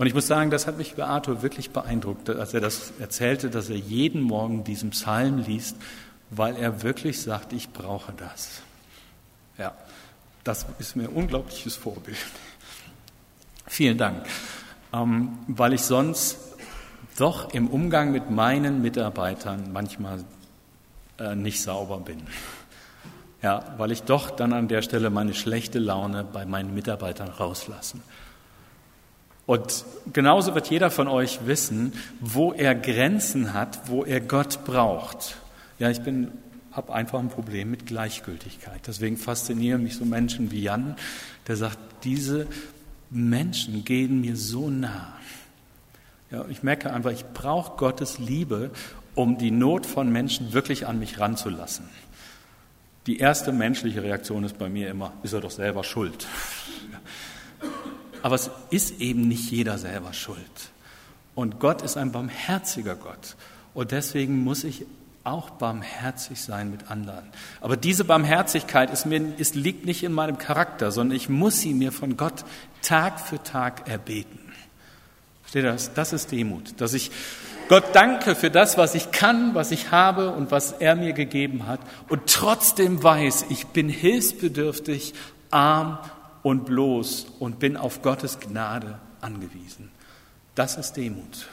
Und 0.02 0.08
ich 0.08 0.16
muss 0.16 0.26
sagen, 0.26 0.50
das 0.50 0.66
hat 0.66 0.80
mich 0.80 0.96
bei 0.96 1.04
Arthur 1.04 1.44
wirklich 1.44 1.70
beeindruckt, 1.70 2.28
als 2.28 2.56
er 2.56 2.60
das 2.60 2.92
erzählte, 2.98 3.52
dass 3.52 3.70
er 3.70 3.76
jeden 3.76 4.24
Morgen 4.24 4.64
diesen 4.64 4.90
Psalm 4.90 5.38
liest, 5.38 5.78
weil 6.32 6.56
er 6.56 6.82
wirklich 6.82 7.22
sagt, 7.22 7.54
ich 7.54 7.70
brauche 7.70 8.12
das. 8.14 8.64
Ja, 9.60 9.76
das 10.44 10.66
ist 10.80 10.96
mir 10.96 11.04
ein 11.04 11.14
unglaubliches 11.14 11.76
Vorbild. 11.76 12.18
Vielen 13.68 14.00
Dank, 14.00 14.26
ähm, 14.92 15.38
weil 15.46 15.74
ich 15.74 15.82
sonst 15.82 16.40
doch 17.20 17.54
im 17.54 17.68
Umgang 17.68 18.12
mit 18.12 18.32
meinen 18.32 18.82
Mitarbeitern 18.82 19.72
manchmal 19.72 20.24
äh, 21.20 21.36
nicht 21.36 21.62
sauber 21.62 22.00
bin. 22.00 22.24
Ja, 23.44 23.76
weil 23.78 23.92
ich 23.92 24.02
doch 24.02 24.32
dann 24.32 24.54
an 24.54 24.68
der 24.68 24.82
Stelle 24.82 25.12
meine 25.12 25.36
schlechte 25.36 25.78
Laune 25.78 26.24
bei 26.24 26.48
meinen 26.48 26.74
Mitarbeitern 26.74 27.30
rauslassen. 27.30 28.02
Und 29.52 29.84
genauso 30.14 30.56
wird 30.56 30.70
jeder 30.70 30.90
von 30.90 31.10
euch 31.10 31.46
wissen, 31.46 31.92
wo 32.22 32.54
er 32.54 32.74
Grenzen 32.74 33.54
hat, 33.54 33.90
wo 33.90 34.06
er 34.06 34.22
Gott 34.22 34.64
braucht. 34.64 35.36
Ja, 35.78 35.90
ich 35.90 36.00
bin 36.00 36.32
habe 36.72 36.94
einfach 36.94 37.20
ein 37.20 37.28
Problem 37.28 37.70
mit 37.70 37.86
Gleichgültigkeit. 37.86 38.80
Deswegen 38.88 39.18
faszinieren 39.18 39.84
mich 39.84 39.98
so 39.98 40.06
Menschen 40.06 40.52
wie 40.52 40.62
Jan, 40.62 40.96
der 41.48 41.58
sagt, 41.58 41.78
diese 42.06 42.48
Menschen 43.10 43.84
gehen 43.84 44.22
mir 44.22 44.38
so 44.38 44.70
nah. 44.70 45.12
Ja, 46.32 46.46
ich 46.48 46.64
merke 46.64 46.94
einfach, 46.94 47.12
ich 47.12 47.26
brauche 47.34 47.76
Gottes 47.76 48.20
Liebe, 48.20 48.72
um 49.16 49.38
die 49.38 49.52
Not 49.52 49.86
von 49.86 50.10
Menschen 50.10 50.54
wirklich 50.54 50.88
an 50.88 50.98
mich 50.98 51.20
ranzulassen. 51.20 51.90
Die 53.06 53.18
erste 53.18 53.52
menschliche 53.52 54.02
Reaktion 54.02 54.46
ist 54.46 54.58
bei 54.58 54.70
mir 54.70 54.90
immer, 54.90 55.12
ist 55.24 55.34
er 55.34 55.42
doch 55.42 55.52
selber 55.52 55.84
schuld. 55.84 56.26
Aber 58.22 58.36
es 58.36 58.50
ist 58.70 59.00
eben 59.00 59.28
nicht 59.28 59.52
jeder 59.52 59.78
selber 59.78 60.14
schuld. 60.14 60.40
Und 61.36 61.60
Gott 61.60 61.82
ist 61.82 61.98
ein 61.98 62.12
barmherziger 62.12 62.96
Gott. 62.96 63.36
Und 63.74 63.92
deswegen 63.92 64.44
muss 64.44 64.64
ich 64.64 64.86
auch 65.24 65.52
barmherzig 65.52 66.42
sein 66.42 66.72
mit 66.72 66.90
anderen. 66.90 67.24
Aber 67.62 67.78
diese 67.78 68.04
Barmherzigkeit 68.04 68.92
ist 68.92 69.06
mir, 69.06 69.38
ist, 69.38 69.56
liegt 69.56 69.86
nicht 69.86 70.04
in 70.04 70.14
meinem 70.14 70.38
Charakter, 70.38 70.92
sondern 70.92 71.16
ich 71.16 71.30
muss 71.30 71.60
sie 71.60 71.74
mir 71.74 71.92
von 71.92 72.18
Gott 72.18 72.44
Tag 72.82 73.20
für 73.20 73.42
Tag 73.42 73.88
erbeten. 73.88 74.40
Versteht 75.44 75.64
ihr 75.64 75.72
das? 75.72 75.94
Das 75.94 76.14
ist 76.14 76.32
Demut, 76.32 76.80
dass 76.82 76.94
ich 76.94 77.12
Gott 77.70 77.84
danke 77.94 78.36
für 78.36 78.50
das, 78.50 78.78
was 78.78 78.96
ich 78.96 79.12
kann, 79.12 79.54
was 79.54 79.72
ich 79.72 79.92
habe 79.92 80.32
und 80.32 80.52
was 80.52 80.74
er 80.74 80.96
mir 80.96 81.14
gegeben 81.14 81.68
hat 81.68 81.80
und 82.10 82.26
trotzdem 82.28 83.02
weiß, 83.02 83.46
ich 83.50 83.68
bin 83.68 83.88
hilfsbedürftig, 83.88 85.14
arm 85.52 86.00
und 86.44 86.66
bloß 86.66 87.28
und 87.40 87.60
bin 87.60 87.78
auf 87.78 88.02
Gottes 88.02 88.40
Gnade 88.40 89.00
angewiesen. 89.22 89.92
Das 90.56 90.78
ist 90.78 90.94
Demut. 90.94 91.48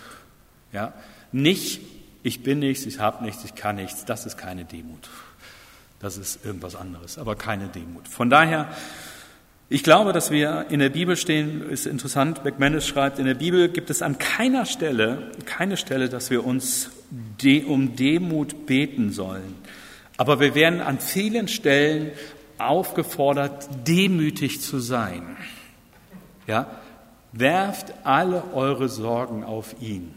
Ja, 0.73 0.93
nicht 1.33 1.81
ich 2.23 2.43
bin 2.43 2.59
nichts, 2.59 2.85
ich 2.85 2.99
habe 2.99 3.25
nichts, 3.25 3.45
ich 3.45 3.55
kann 3.55 3.77
nichts, 3.77 4.05
das 4.05 4.27
ist 4.27 4.37
keine 4.37 4.65
Demut. 4.65 5.09
Das 6.01 6.17
ist 6.17 6.45
irgendwas 6.45 6.77
anderes, 6.77 7.19
aber 7.19 7.37
keine 7.37 7.69
Demut. 7.69 8.07
Von 8.07 8.29
daher 8.29 8.69
ich 9.71 9.83
glaube, 9.83 10.15
dass 10.15 10.31
wir 10.31 10.67
in 10.71 10.81
der 10.81 10.89
Bibel 10.89 11.15
stehen, 11.15 11.69
ist 11.69 11.87
interessant, 11.87 12.43
McManus 12.43 12.87
schreibt, 12.87 13.19
in 13.19 13.27
der 13.27 13.35
Bibel 13.35 13.69
gibt 13.69 13.91
es 13.91 14.01
an 14.01 14.17
keiner 14.17 14.65
Stelle, 14.65 15.31
keine 15.45 15.77
Stelle, 15.77 16.09
dass 16.09 16.31
wir 16.31 16.47
uns 16.47 16.91
de, 17.11 17.65
um 17.65 17.95
Demut 17.95 18.65
beten 18.65 19.13
sollen. 19.13 19.57
Aber 20.17 20.41
wir 20.41 20.55
werden 20.55 20.81
an 20.81 20.99
vielen 21.01 21.49
Stellen 21.49 22.13
aufgefordert, 22.61 23.69
demütig 23.87 24.61
zu 24.61 24.79
sein. 24.79 25.37
Ja? 26.47 26.67
Werft 27.33 27.93
alle 28.05 28.43
eure 28.55 28.89
Sorgen 28.89 29.45
auf 29.45 29.77
ihn. 29.81 30.15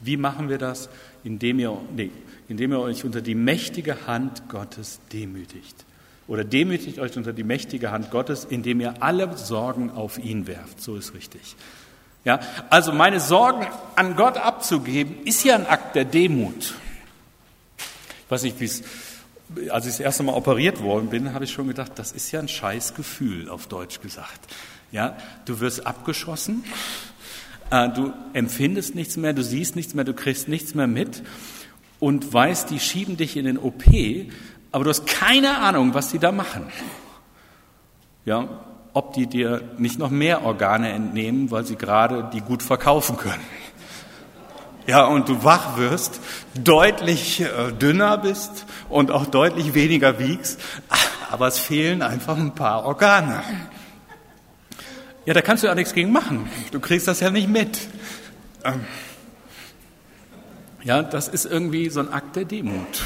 Wie 0.00 0.16
machen 0.16 0.48
wir 0.48 0.58
das? 0.58 0.88
Indem 1.24 1.58
ihr, 1.58 1.76
nee, 1.94 2.10
indem 2.48 2.72
ihr 2.72 2.80
euch 2.80 3.04
unter 3.04 3.20
die 3.20 3.34
mächtige 3.34 4.06
Hand 4.06 4.48
Gottes 4.48 5.00
demütigt. 5.12 5.84
Oder 6.28 6.44
demütigt 6.44 6.98
euch 6.98 7.16
unter 7.16 7.32
die 7.32 7.44
mächtige 7.44 7.90
Hand 7.90 8.10
Gottes, 8.10 8.44
indem 8.44 8.80
ihr 8.80 9.02
alle 9.02 9.36
Sorgen 9.36 9.90
auf 9.90 10.18
ihn 10.18 10.46
werft. 10.46 10.80
So 10.80 10.96
ist 10.96 11.14
richtig. 11.14 11.56
Ja, 12.24 12.38
also 12.70 12.92
meine 12.92 13.18
Sorgen 13.18 13.66
an 13.96 14.14
Gott 14.14 14.38
abzugeben, 14.38 15.24
ist 15.24 15.44
ja 15.44 15.56
ein 15.56 15.66
Akt 15.66 15.96
der 15.96 16.04
Demut. 16.04 16.74
Ich 18.24 18.30
weiß 18.30 18.44
nicht, 18.44 18.60
wie 18.60 18.66
es, 18.66 18.82
als 19.70 19.86
ich 19.86 19.92
das 19.92 20.00
erste 20.00 20.22
Mal 20.22 20.34
operiert 20.34 20.82
worden 20.82 21.08
bin, 21.08 21.34
habe 21.34 21.44
ich 21.44 21.52
schon 21.52 21.68
gedacht, 21.68 21.92
das 21.96 22.12
ist 22.12 22.30
ja 22.32 22.40
ein 22.40 22.48
scheiß 22.48 22.94
Gefühl, 22.94 23.48
auf 23.48 23.66
Deutsch 23.66 24.00
gesagt. 24.00 24.40
Ja, 24.90 25.16
du 25.44 25.60
wirst 25.60 25.86
abgeschossen, 25.86 26.64
äh, 27.70 27.88
du 27.88 28.12
empfindest 28.32 28.94
nichts 28.94 29.16
mehr, 29.16 29.32
du 29.32 29.42
siehst 29.42 29.76
nichts 29.76 29.94
mehr, 29.94 30.04
du 30.04 30.14
kriegst 30.14 30.48
nichts 30.48 30.74
mehr 30.74 30.86
mit 30.86 31.22
und 31.98 32.32
weißt, 32.32 32.70
die 32.70 32.80
schieben 32.80 33.16
dich 33.16 33.36
in 33.36 33.44
den 33.44 33.58
OP, 33.58 33.84
aber 34.70 34.84
du 34.84 34.90
hast 34.90 35.06
keine 35.06 35.58
Ahnung, 35.58 35.94
was 35.94 36.10
die 36.10 36.18
da 36.18 36.32
machen. 36.32 36.66
Ja, 38.24 38.66
ob 38.92 39.14
die 39.14 39.26
dir 39.26 39.62
nicht 39.78 39.98
noch 39.98 40.10
mehr 40.10 40.44
Organe 40.44 40.90
entnehmen, 40.92 41.50
weil 41.50 41.64
sie 41.64 41.76
gerade 41.76 42.28
die 42.32 42.40
gut 42.40 42.62
verkaufen 42.62 43.16
können. 43.16 43.42
Ja, 44.86 45.04
und 45.04 45.28
du 45.28 45.44
wach 45.44 45.76
wirst, 45.76 46.20
deutlich 46.54 47.40
äh, 47.40 47.72
dünner 47.72 48.18
bist 48.18 48.66
und 48.88 49.10
auch 49.10 49.26
deutlich 49.26 49.74
weniger 49.74 50.18
wiegst, 50.18 50.60
aber 51.30 51.46
es 51.46 51.58
fehlen 51.58 52.02
einfach 52.02 52.36
ein 52.36 52.54
paar 52.54 52.84
Organe. 52.84 53.42
Ja, 55.24 55.34
da 55.34 55.40
kannst 55.40 55.62
du 55.62 55.68
ja 55.68 55.74
nichts 55.74 55.94
gegen 55.94 56.10
machen. 56.10 56.50
Du 56.72 56.80
kriegst 56.80 57.06
das 57.06 57.20
ja 57.20 57.30
nicht 57.30 57.48
mit. 57.48 57.78
Ähm, 58.64 58.84
ja, 60.82 61.02
das 61.02 61.28
ist 61.28 61.44
irgendwie 61.44 61.88
so 61.90 62.00
ein 62.00 62.12
Akt 62.12 62.34
der 62.34 62.44
Demut. 62.44 63.02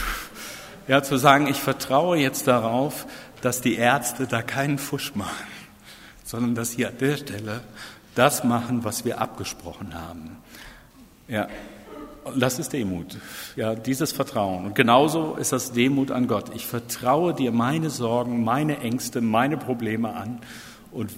Ja, 0.89 1.03
zu 1.03 1.19
sagen, 1.19 1.47
ich 1.47 1.59
vertraue 1.59 2.17
jetzt 2.17 2.47
darauf, 2.47 3.07
dass 3.43 3.61
die 3.61 3.75
Ärzte 3.75 4.27
da 4.27 4.41
keinen 4.41 4.79
Fusch 4.79 5.15
machen, 5.15 5.47
sondern 6.25 6.55
dass 6.55 6.71
sie 6.71 6.87
an 6.87 6.97
der 6.99 7.19
Stelle 7.19 7.61
das 8.15 8.45
machen, 8.45 8.83
was 8.85 9.05
wir 9.05 9.21
abgesprochen 9.21 9.95
haben. 9.95 10.39
Ja, 11.29 11.49
das 12.35 12.59
ist 12.59 12.73
Demut. 12.73 13.17
Ja, 13.55 13.75
dieses 13.75 14.13
Vertrauen. 14.13 14.67
Und 14.67 14.75
genauso 14.75 15.35
ist 15.35 15.53
das 15.53 15.73
Demut 15.73 16.11
an 16.11 16.27
Gott. 16.27 16.55
Ich 16.55 16.67
vertraue 16.67 17.35
dir 17.35 17.53
meine 17.53 17.91
Sorgen, 17.91 18.45
meine 18.45 18.79
Ängste, 18.81 19.21
meine 19.21 19.57
Probleme 19.57 20.13
an 20.13 20.41
und 20.91 21.13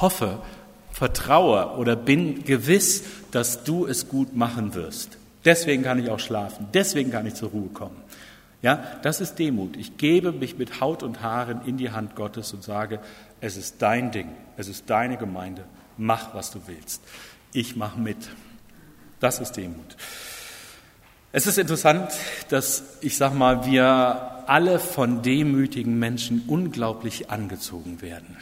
hoffe, 0.00 0.38
vertraue 0.90 1.76
oder 1.78 1.96
bin 1.96 2.44
gewiss, 2.44 3.04
dass 3.30 3.64
du 3.64 3.86
es 3.86 4.08
gut 4.08 4.36
machen 4.36 4.74
wirst. 4.74 5.18
Deswegen 5.44 5.82
kann 5.82 6.02
ich 6.02 6.10
auch 6.10 6.18
schlafen. 6.18 6.68
Deswegen 6.74 7.10
kann 7.10 7.26
ich 7.26 7.34
zur 7.34 7.50
Ruhe 7.50 7.68
kommen. 7.68 7.96
Ja, 8.62 8.82
das 9.02 9.20
ist 9.20 9.38
Demut. 9.38 9.76
Ich 9.76 9.96
gebe 9.96 10.32
mich 10.32 10.58
mit 10.58 10.80
Haut 10.80 11.02
und 11.02 11.22
Haaren 11.22 11.60
in 11.66 11.76
die 11.76 11.90
Hand 11.90 12.16
Gottes 12.16 12.52
und 12.52 12.62
sage, 12.62 13.00
es 13.40 13.56
ist 13.56 13.82
dein 13.82 14.10
Ding, 14.10 14.28
es 14.56 14.68
ist 14.68 14.88
deine 14.88 15.16
Gemeinde, 15.16 15.64
mach, 15.98 16.34
was 16.34 16.50
du 16.50 16.60
willst. 16.66 17.02
Ich 17.52 17.76
mache 17.76 18.00
mit. 18.00 18.16
Das 19.20 19.40
ist 19.40 19.52
Demut. 19.52 19.96
Es 21.32 21.46
ist 21.46 21.58
interessant, 21.58 22.10
dass, 22.48 22.82
ich 23.00 23.16
sag 23.16 23.34
mal, 23.34 23.66
wir 23.66 24.44
alle 24.46 24.78
von 24.78 25.22
demütigen 25.22 25.98
Menschen 25.98 26.44
unglaublich 26.46 27.30
angezogen 27.30 28.00
werden. 28.00 28.36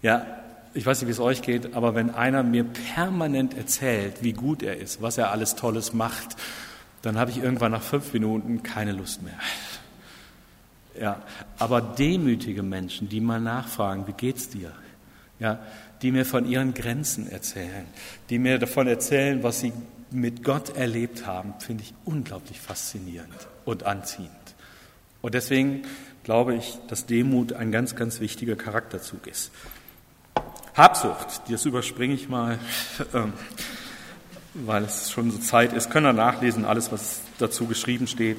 Ja, 0.00 0.24
ich 0.72 0.86
weiß 0.86 1.00
nicht, 1.00 1.08
wie 1.08 1.12
es 1.12 1.20
euch 1.20 1.42
geht, 1.42 1.74
aber 1.74 1.94
wenn 1.94 2.10
einer 2.10 2.42
mir 2.42 2.64
permanent 2.64 3.56
erzählt, 3.56 4.22
wie 4.22 4.32
gut 4.32 4.62
er 4.62 4.78
ist, 4.78 5.02
was 5.02 5.18
er 5.18 5.30
alles 5.30 5.56
Tolles 5.56 5.92
macht, 5.92 6.36
dann 7.02 7.18
habe 7.18 7.30
ich 7.30 7.38
irgendwann 7.38 7.72
nach 7.72 7.82
fünf 7.82 8.12
Minuten 8.12 8.62
keine 8.62 8.92
Lust 8.92 9.22
mehr. 9.22 9.38
Ja, 10.98 11.22
aber 11.58 11.80
demütige 11.80 12.62
Menschen, 12.62 13.08
die 13.08 13.20
mal 13.20 13.40
nachfragen, 13.40 14.06
wie 14.06 14.12
geht's 14.12 14.48
dir? 14.48 14.72
Ja, 15.44 15.58
die 16.00 16.10
mir 16.10 16.24
von 16.24 16.48
ihren 16.48 16.72
Grenzen 16.72 17.30
erzählen, 17.30 17.84
die 18.30 18.38
mir 18.38 18.58
davon 18.58 18.88
erzählen, 18.88 19.42
was 19.42 19.60
sie 19.60 19.74
mit 20.10 20.42
Gott 20.42 20.74
erlebt 20.74 21.26
haben, 21.26 21.52
finde 21.58 21.82
ich 21.82 21.92
unglaublich 22.06 22.58
faszinierend 22.58 23.46
und 23.66 23.82
anziehend. 23.82 24.30
Und 25.20 25.34
deswegen 25.34 25.82
glaube 26.22 26.54
ich, 26.54 26.78
dass 26.88 27.04
Demut 27.04 27.52
ein 27.52 27.72
ganz, 27.72 27.94
ganz 27.94 28.20
wichtiger 28.20 28.56
Charakterzug 28.56 29.26
ist. 29.26 29.50
Habsucht, 30.74 31.42
das 31.50 31.66
überspringe 31.66 32.14
ich 32.14 32.30
mal, 32.30 32.58
ähm, 33.12 33.34
weil 34.54 34.84
es 34.84 35.10
schon 35.10 35.30
so 35.30 35.36
Zeit 35.36 35.74
ist. 35.74 35.90
Können 35.90 36.06
wir 36.06 36.14
nachlesen, 36.14 36.64
alles, 36.64 36.90
was 36.90 37.20
dazu 37.38 37.66
geschrieben 37.66 38.06
steht. 38.06 38.38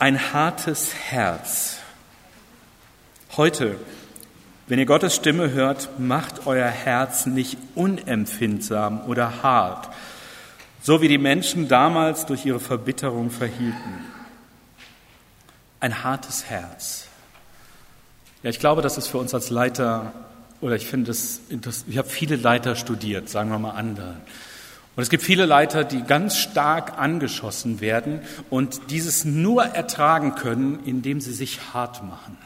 Ein 0.00 0.32
hartes 0.32 0.92
Herz. 0.96 1.78
Heute, 3.36 3.76
wenn 4.68 4.78
ihr 4.78 4.86
Gottes 4.86 5.14
Stimme 5.14 5.50
hört, 5.50 5.98
macht 5.98 6.46
euer 6.46 6.68
Herz 6.68 7.26
nicht 7.26 7.56
unempfindsam 7.74 9.00
oder 9.06 9.42
hart, 9.42 9.88
so 10.82 11.00
wie 11.00 11.08
die 11.08 11.18
Menschen 11.18 11.68
damals 11.68 12.26
durch 12.26 12.44
ihre 12.44 12.60
Verbitterung 12.60 13.30
verhielten. 13.30 14.04
Ein 15.80 16.04
hartes 16.04 16.44
Herz. 16.50 17.08
Ja, 18.42 18.50
ich 18.50 18.58
glaube, 18.58 18.82
das 18.82 18.98
ist 18.98 19.08
für 19.08 19.18
uns 19.18 19.32
als 19.34 19.50
Leiter 19.50 20.12
oder 20.60 20.76
ich 20.76 20.86
finde 20.86 21.12
es 21.12 21.40
interessant, 21.48 21.88
ich 21.88 21.98
habe 21.98 22.08
viele 22.08 22.36
Leiter 22.36 22.76
studiert, 22.76 23.28
sagen 23.28 23.50
wir 23.50 23.58
mal 23.58 23.70
andere. 23.70 24.16
Und 24.96 25.02
es 25.02 25.10
gibt 25.10 25.22
viele 25.22 25.46
Leiter, 25.46 25.84
die 25.84 26.02
ganz 26.02 26.36
stark 26.36 26.98
angeschossen 26.98 27.80
werden 27.80 28.20
und 28.50 28.90
dieses 28.90 29.24
nur 29.24 29.64
ertragen 29.64 30.34
können, 30.34 30.80
indem 30.84 31.20
sie 31.20 31.32
sich 31.32 31.72
hart 31.72 32.02
machen, 32.02 32.36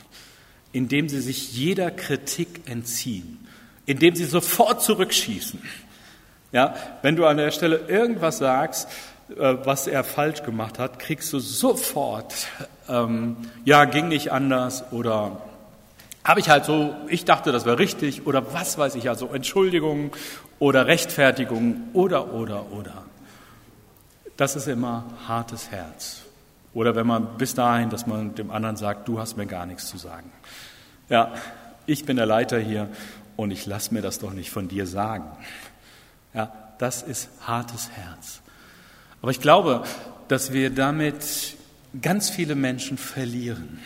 indem 0.72 1.08
sie 1.08 1.20
sich 1.20 1.52
jeder 1.52 1.90
Kritik 1.90 2.62
entziehen, 2.66 3.46
indem 3.86 4.14
sie 4.14 4.24
sofort 4.24 4.82
zurückschießen. 4.82 5.60
Ja, 6.52 6.74
wenn 7.02 7.16
du 7.16 7.26
an 7.26 7.38
der 7.38 7.50
Stelle 7.50 7.76
irgendwas 7.88 8.38
sagst, 8.38 8.88
äh, 9.30 9.56
was 9.64 9.86
er 9.86 10.04
falsch 10.04 10.42
gemacht 10.42 10.78
hat, 10.78 10.98
kriegst 10.98 11.32
du 11.32 11.38
sofort, 11.38 12.34
ähm, 12.88 13.36
ja, 13.64 13.84
ging 13.86 14.08
nicht 14.08 14.32
anders 14.32 14.84
oder 14.92 15.42
habe 16.24 16.40
ich 16.40 16.48
halt 16.48 16.64
so, 16.64 16.94
ich 17.08 17.24
dachte, 17.24 17.52
das 17.52 17.64
wäre 17.64 17.78
richtig 17.78 18.26
oder 18.26 18.52
was 18.52 18.78
weiß 18.78 18.94
ich, 18.94 19.08
also 19.08 19.28
Entschuldigung 19.28 20.14
oder 20.58 20.86
Rechtfertigung 20.86 21.88
oder, 21.94 22.32
oder, 22.34 22.70
oder. 22.72 23.02
Das 24.36 24.56
ist 24.56 24.68
immer 24.68 25.04
hartes 25.26 25.70
Herz. 25.70 26.21
Oder 26.74 26.94
wenn 26.94 27.06
man 27.06 27.36
bis 27.36 27.54
dahin, 27.54 27.90
dass 27.90 28.06
man 28.06 28.34
dem 28.34 28.50
anderen 28.50 28.76
sagt, 28.76 29.08
du 29.08 29.18
hast 29.18 29.36
mir 29.36 29.46
gar 29.46 29.66
nichts 29.66 29.88
zu 29.88 29.98
sagen. 29.98 30.32
Ja, 31.08 31.32
ich 31.86 32.04
bin 32.04 32.16
der 32.16 32.26
Leiter 32.26 32.58
hier 32.58 32.88
und 33.36 33.50
ich 33.50 33.66
lasse 33.66 33.92
mir 33.92 34.02
das 34.02 34.18
doch 34.18 34.32
nicht 34.32 34.50
von 34.50 34.68
dir 34.68 34.86
sagen. 34.86 35.24
Ja, 36.32 36.52
das 36.78 37.02
ist 37.02 37.28
hartes 37.46 37.90
Herz. 37.90 38.40
Aber 39.20 39.30
ich 39.30 39.40
glaube, 39.40 39.84
dass 40.28 40.52
wir 40.52 40.70
damit 40.70 41.56
ganz 42.00 42.30
viele 42.30 42.54
Menschen 42.54 42.96
verlieren. 42.96 43.80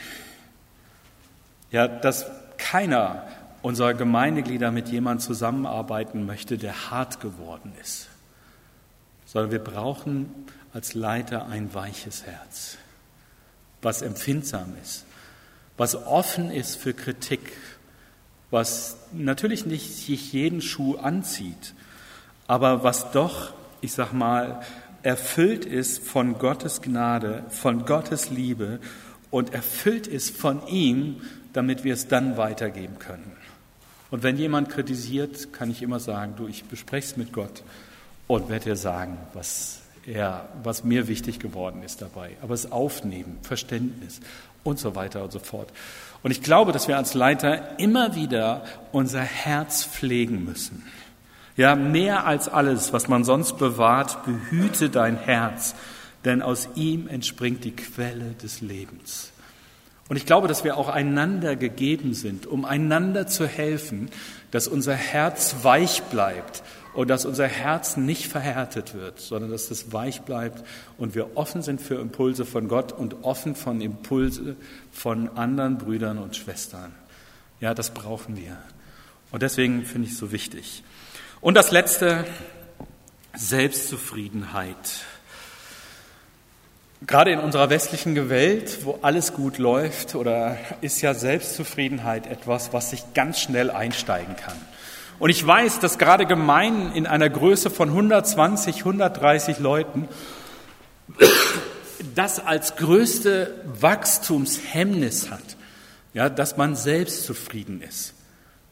Ja, 1.73 1.89
dass 1.89 2.27
keiner 2.57 3.27
unserer 3.63 3.95
Gemeindeglieder 3.95 4.71
mit 4.71 4.89
jemandem 4.89 5.27
zusammenarbeiten 5.27 6.25
möchte, 6.25 6.57
der 6.57 6.91
hart 6.91 7.21
geworden 7.21 7.73
ist, 7.83 8.09
sondern 9.27 9.51
wir 9.51 9.59
brauchen 9.59 10.33
als 10.77 10.93
Leiter 10.93 11.47
ein 11.47 11.73
weiches 11.73 12.27
Herz, 12.27 12.77
was 13.81 14.03
empfindsam 14.03 14.75
ist, 14.83 15.07
was 15.79 15.95
offen 15.95 16.51
ist 16.51 16.77
für 16.77 16.93
Kritik, 16.93 17.41
was 18.51 18.99
natürlich 19.15 19.65
nicht 19.65 19.97
sich 19.97 20.35
jeden 20.35 20.61
Schuh 20.61 20.97
anzieht, 20.97 21.73
aber 22.47 22.85
was 22.85 23.11
doch, 23.13 23.55
ich 23.81 23.95
sag 23.95 24.13
mal, 24.13 24.61
erfüllt 25.03 25.65
ist 25.65 26.07
von 26.07 26.39
Gottes 26.39 26.83
Gnade, 26.83 27.45
von 27.49 27.87
Gottes 27.87 28.29
Liebe 28.29 28.79
und 29.31 29.55
erfüllt 29.55 30.07
ist 30.07 30.37
von 30.37 30.67
ihm, 30.67 31.23
damit 31.55 31.85
wir 31.85 31.95
es 31.95 32.07
dann 32.07 32.37
weitergeben 32.37 32.99
können. 32.99 33.33
Und 34.11 34.23
wenn 34.23 34.37
jemand 34.37 34.69
kritisiert, 34.69 35.55
kann 35.55 35.71
ich 35.71 35.81
immer 35.81 36.01
sagen, 36.01 36.35
du, 36.37 36.47
ich 36.47 36.65
bespreche 36.65 37.07
es 37.07 37.17
mit 37.17 37.33
Gott 37.33 37.63
und 38.27 38.51
werde 38.51 38.67
dir 38.67 38.77
sagen, 38.77 39.17
was, 39.33 39.81
er, 40.07 40.49
was 40.63 40.85
mir 40.85 41.09
wichtig 41.09 41.39
geworden 41.39 41.83
ist 41.83 42.03
dabei. 42.03 42.31
Aber 42.43 42.55
es 42.55 42.71
aufnehmen, 42.71 43.39
Verständnis 43.43 44.21
und 44.65 44.79
so 44.79 44.95
weiter 44.95 45.23
und 45.25 45.33
so 45.33 45.39
fort. 45.39 45.73
Und 46.23 46.31
ich 46.31 46.43
glaube, 46.43 46.73
dass 46.73 46.89
wir 46.89 46.97
als 46.97 47.15
Leiter 47.15 47.79
immer 47.79 48.15
wieder 48.15 48.65
unser 48.93 49.21
Herz 49.21 49.85
pflegen 49.85 50.45
müssen. 50.45 50.85
Ja, 51.57 51.75
mehr 51.75 52.27
als 52.27 52.49
alles, 52.49 52.93
was 52.93 53.09
man 53.09 53.25
sonst 53.25 53.59
bewahrt, 53.59 54.25
behüte 54.25 54.91
dein 54.91 55.17
Herz, 55.17 55.75
denn 56.25 56.43
aus 56.43 56.69
ihm 56.75 57.09
entspringt 57.09 57.65
die 57.65 57.75
Quelle 57.75 58.33
des 58.43 58.61
Lebens. 58.61 59.33
Und 60.09 60.17
ich 60.17 60.27
glaube, 60.27 60.49
dass 60.49 60.65
wir 60.65 60.77
auch 60.77 60.89
einander 60.89 61.57
gegeben 61.57 62.15
sind, 62.15 62.47
um 62.47 62.65
einander 62.65 63.27
zu 63.27 63.47
helfen, 63.47 64.11
dass 64.51 64.69
unser 64.69 64.95
Herz 64.95 65.57
weich 65.63 66.03
bleibt 66.05 66.63
und 66.97 67.09
dass 67.09 67.27
unser 67.27 67.47
Herz 67.47 67.99
nicht 67.99 68.27
verhärtet 68.27 68.95
wird, 68.95 69.21
sondern 69.21 69.51
dass 69.51 69.71
es 69.71 69.93
weich 69.93 70.23
bleibt 70.23 70.65
und 70.97 71.15
wir 71.15 71.37
offen 71.37 71.61
sind 71.61 71.79
für 71.79 71.97
Impulse 71.97 72.47
von 72.47 72.69
Gott 72.69 72.93
und 72.93 73.23
offen 73.23 73.55
von 73.55 73.83
Impulse 73.83 74.57
von 74.93 75.29
anderen 75.37 75.77
Brüdern 75.77 76.17
und 76.17 76.37
Schwestern. 76.37 76.95
Ja, 77.61 77.75
das 77.75 77.91
brauchen 77.91 78.39
wir. 78.39 78.57
Und 79.31 79.43
deswegen 79.43 79.85
finde 79.85 80.09
ich 80.09 80.15
es 80.15 80.19
so 80.19 80.33
wichtig. 80.33 80.83
Und 81.43 81.55
das 81.55 81.71
Letzte, 81.71 82.25
Selbstzufriedenheit. 83.35 84.77
Gerade 87.07 87.31
in 87.31 87.41
unserer 87.41 87.69
westlichen 87.69 88.31
Welt, 88.31 88.87
wo 88.87 89.01
alles 89.03 89.35
gut 89.35 89.59
läuft, 89.59 90.15
oder 90.15 90.57
ist 90.81 91.03
ja 91.03 91.13
Selbstzufriedenheit 91.13 92.27
etwas, 92.27 92.73
was 92.73 92.89
sich 92.89 93.13
ganz 93.13 93.39
schnell 93.39 93.71
einsteigen 93.71 94.35
kann. 94.37 94.57
Und 95.19 95.31
ich 95.31 95.47
weiß, 95.47 95.81
dass 95.81 95.99
gerade 95.99 96.27
Gemeinden 96.27 96.93
in 96.93 97.07
einer 97.07 97.31
Größe 97.31 97.71
von 97.71 97.89
120, 97.89 98.79
130 98.79 99.59
Leuten 99.59 100.09
das 102.15 102.45
als 102.45 102.77
größte 102.77 103.55
Wachstumshemmnis 103.81 105.31
hat, 105.31 105.57
ja, 106.13 106.29
dass 106.29 106.57
man 106.57 106.77
selbstzufrieden 106.77 107.81
ist. 107.83 108.15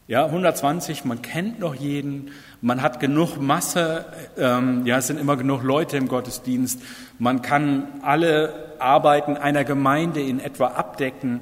Ja, 0.07 0.27
120, 0.27 1.07
man 1.07 1.23
kennt 1.23 1.61
noch 1.61 1.75
jeden, 1.75 2.33
man 2.61 2.83
hat 2.83 3.01
genug 3.01 3.41
Masse, 3.41 4.05
ähm, 4.37 4.85
ja, 4.85 4.99
es 4.99 5.07
sind 5.07 5.19
immer 5.19 5.37
genug 5.39 5.63
Leute 5.63 5.97
im 5.97 6.09
Gottesdienst, 6.09 6.79
man 7.19 7.41
kann 7.41 7.89
alle 8.03 8.75
Arbeiten 8.79 9.39
einer 9.39 9.65
Gemeinde 9.65 10.21
in 10.21 10.41
etwa 10.41 10.67
abdecken 10.69 11.41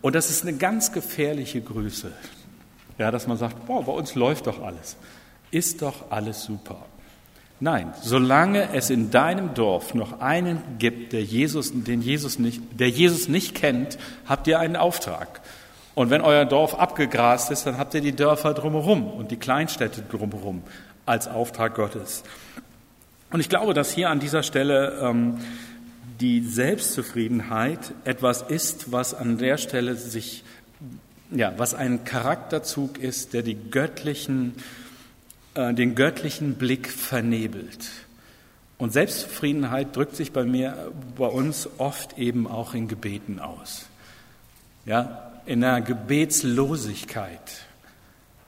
und 0.00 0.14
das 0.14 0.30
ist 0.30 0.46
eine 0.46 0.56
ganz 0.56 0.92
gefährliche 0.92 1.60
Größe. 1.60 2.12
Ja, 2.98 3.10
dass 3.10 3.26
man 3.26 3.36
sagt, 3.36 3.66
boah, 3.66 3.84
bei 3.84 3.92
uns 3.92 4.14
läuft 4.14 4.46
doch 4.46 4.62
alles, 4.62 4.96
ist 5.50 5.82
doch 5.82 6.10
alles 6.10 6.44
super. 6.44 6.76
Nein, 7.60 7.94
solange 8.02 8.72
es 8.74 8.90
in 8.90 9.10
deinem 9.10 9.54
Dorf 9.54 9.94
noch 9.94 10.20
einen 10.20 10.60
gibt, 10.78 11.12
der 11.12 11.22
Jesus, 11.22 11.72
den 11.72 12.02
Jesus 12.02 12.38
nicht, 12.38 12.60
der 12.78 12.90
Jesus 12.90 13.28
nicht 13.28 13.54
kennt, 13.54 13.96
habt 14.26 14.46
ihr 14.48 14.58
einen 14.58 14.76
Auftrag. 14.76 15.40
Und 15.94 16.10
wenn 16.10 16.20
euer 16.20 16.44
Dorf 16.44 16.74
abgegrast 16.74 17.50
ist, 17.52 17.66
dann 17.66 17.78
habt 17.78 17.94
ihr 17.94 18.00
die 18.00 18.14
Dörfer 18.14 18.52
drumherum 18.52 19.06
und 19.06 19.30
die 19.30 19.36
Kleinstädte 19.36 20.02
drumherum 20.02 20.62
als 21.06 21.28
Auftrag 21.28 21.76
Gottes. 21.76 22.24
Und 23.30 23.40
ich 23.40 23.48
glaube, 23.48 23.74
dass 23.74 23.92
hier 23.92 24.10
an 24.10 24.20
dieser 24.20 24.42
Stelle 24.42 24.98
ähm, 25.00 25.38
die 26.20 26.40
Selbstzufriedenheit 26.42 27.92
etwas 28.04 28.42
ist, 28.42 28.92
was 28.92 29.14
an 29.14 29.38
der 29.38 29.58
Stelle 29.58 29.94
sich, 29.94 30.44
ja, 31.34 31.52
was 31.56 31.74
ein 31.74 32.04
Charakterzug 32.04 32.98
ist, 32.98 33.32
der 33.34 33.42
die 33.42 33.56
göttlichen, 33.70 34.54
äh, 35.54 35.74
den 35.74 35.94
göttlichen 35.94 36.54
Blick 36.54 36.88
vernebelt. 36.88 37.90
Und 38.78 38.92
Selbstzufriedenheit 38.92 39.94
drückt 39.94 40.16
sich 40.16 40.32
bei 40.32 40.44
mir, 40.44 40.92
bei 41.16 41.26
uns 41.26 41.68
oft 41.78 42.18
eben 42.18 42.46
auch 42.46 42.74
in 42.74 42.88
Gebeten 42.88 43.38
aus. 43.38 43.86
Ja, 44.86 45.32
in 45.46 45.60
der 45.60 45.80
Gebetslosigkeit. 45.80 47.66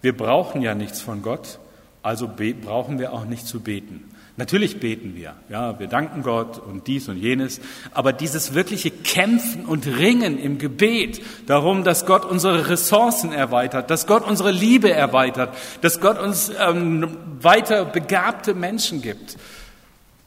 Wir 0.02 0.16
brauchen 0.16 0.62
ja 0.62 0.74
nichts 0.74 1.00
von 1.00 1.22
Gott, 1.22 1.58
also 2.02 2.28
brauchen 2.28 2.98
wir 2.98 3.12
auch 3.12 3.24
nicht 3.24 3.46
zu 3.46 3.60
beten. 3.60 4.04
Natürlich 4.38 4.80
beten 4.80 5.14
wir, 5.14 5.34
ja, 5.48 5.78
wir 5.78 5.86
danken 5.86 6.22
Gott 6.22 6.58
und 6.58 6.86
dies 6.86 7.08
und 7.08 7.16
jenes, 7.16 7.58
aber 7.92 8.12
dieses 8.12 8.52
wirkliche 8.52 8.90
Kämpfen 8.90 9.64
und 9.64 9.86
Ringen 9.86 10.38
im 10.38 10.58
Gebet 10.58 11.22
darum, 11.46 11.84
dass 11.84 12.04
Gott 12.04 12.26
unsere 12.26 12.68
Ressourcen 12.68 13.32
erweitert, 13.32 13.90
dass 13.90 14.06
Gott 14.06 14.26
unsere 14.26 14.50
Liebe 14.50 14.92
erweitert, 14.92 15.56
dass 15.80 16.00
Gott 16.00 16.18
uns 16.18 16.52
ähm, 16.60 17.16
weiter 17.40 17.86
begabte 17.86 18.52
Menschen 18.52 19.00
gibt, 19.00 19.38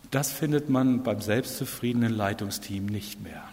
das 0.10 0.32
findet 0.32 0.70
man 0.70 1.04
beim 1.04 1.22
selbstzufriedenen 1.22 2.12
Leitungsteam 2.12 2.88
nicht 2.88 3.22
mehr. 3.22 3.44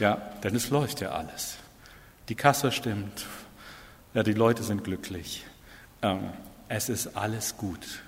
Ja, 0.00 0.16
denn 0.42 0.56
es 0.56 0.70
läuft 0.70 1.00
ja 1.00 1.10
alles. 1.10 1.56
Die 2.28 2.34
Kasse 2.34 2.72
stimmt. 2.72 3.26
Ja, 4.12 4.24
die 4.24 4.32
Leute 4.32 4.64
sind 4.64 4.82
glücklich. 4.82 5.44
Ähm, 6.02 6.30
es 6.68 6.88
ist 6.88 7.16
alles 7.16 7.56
gut. 7.56 8.02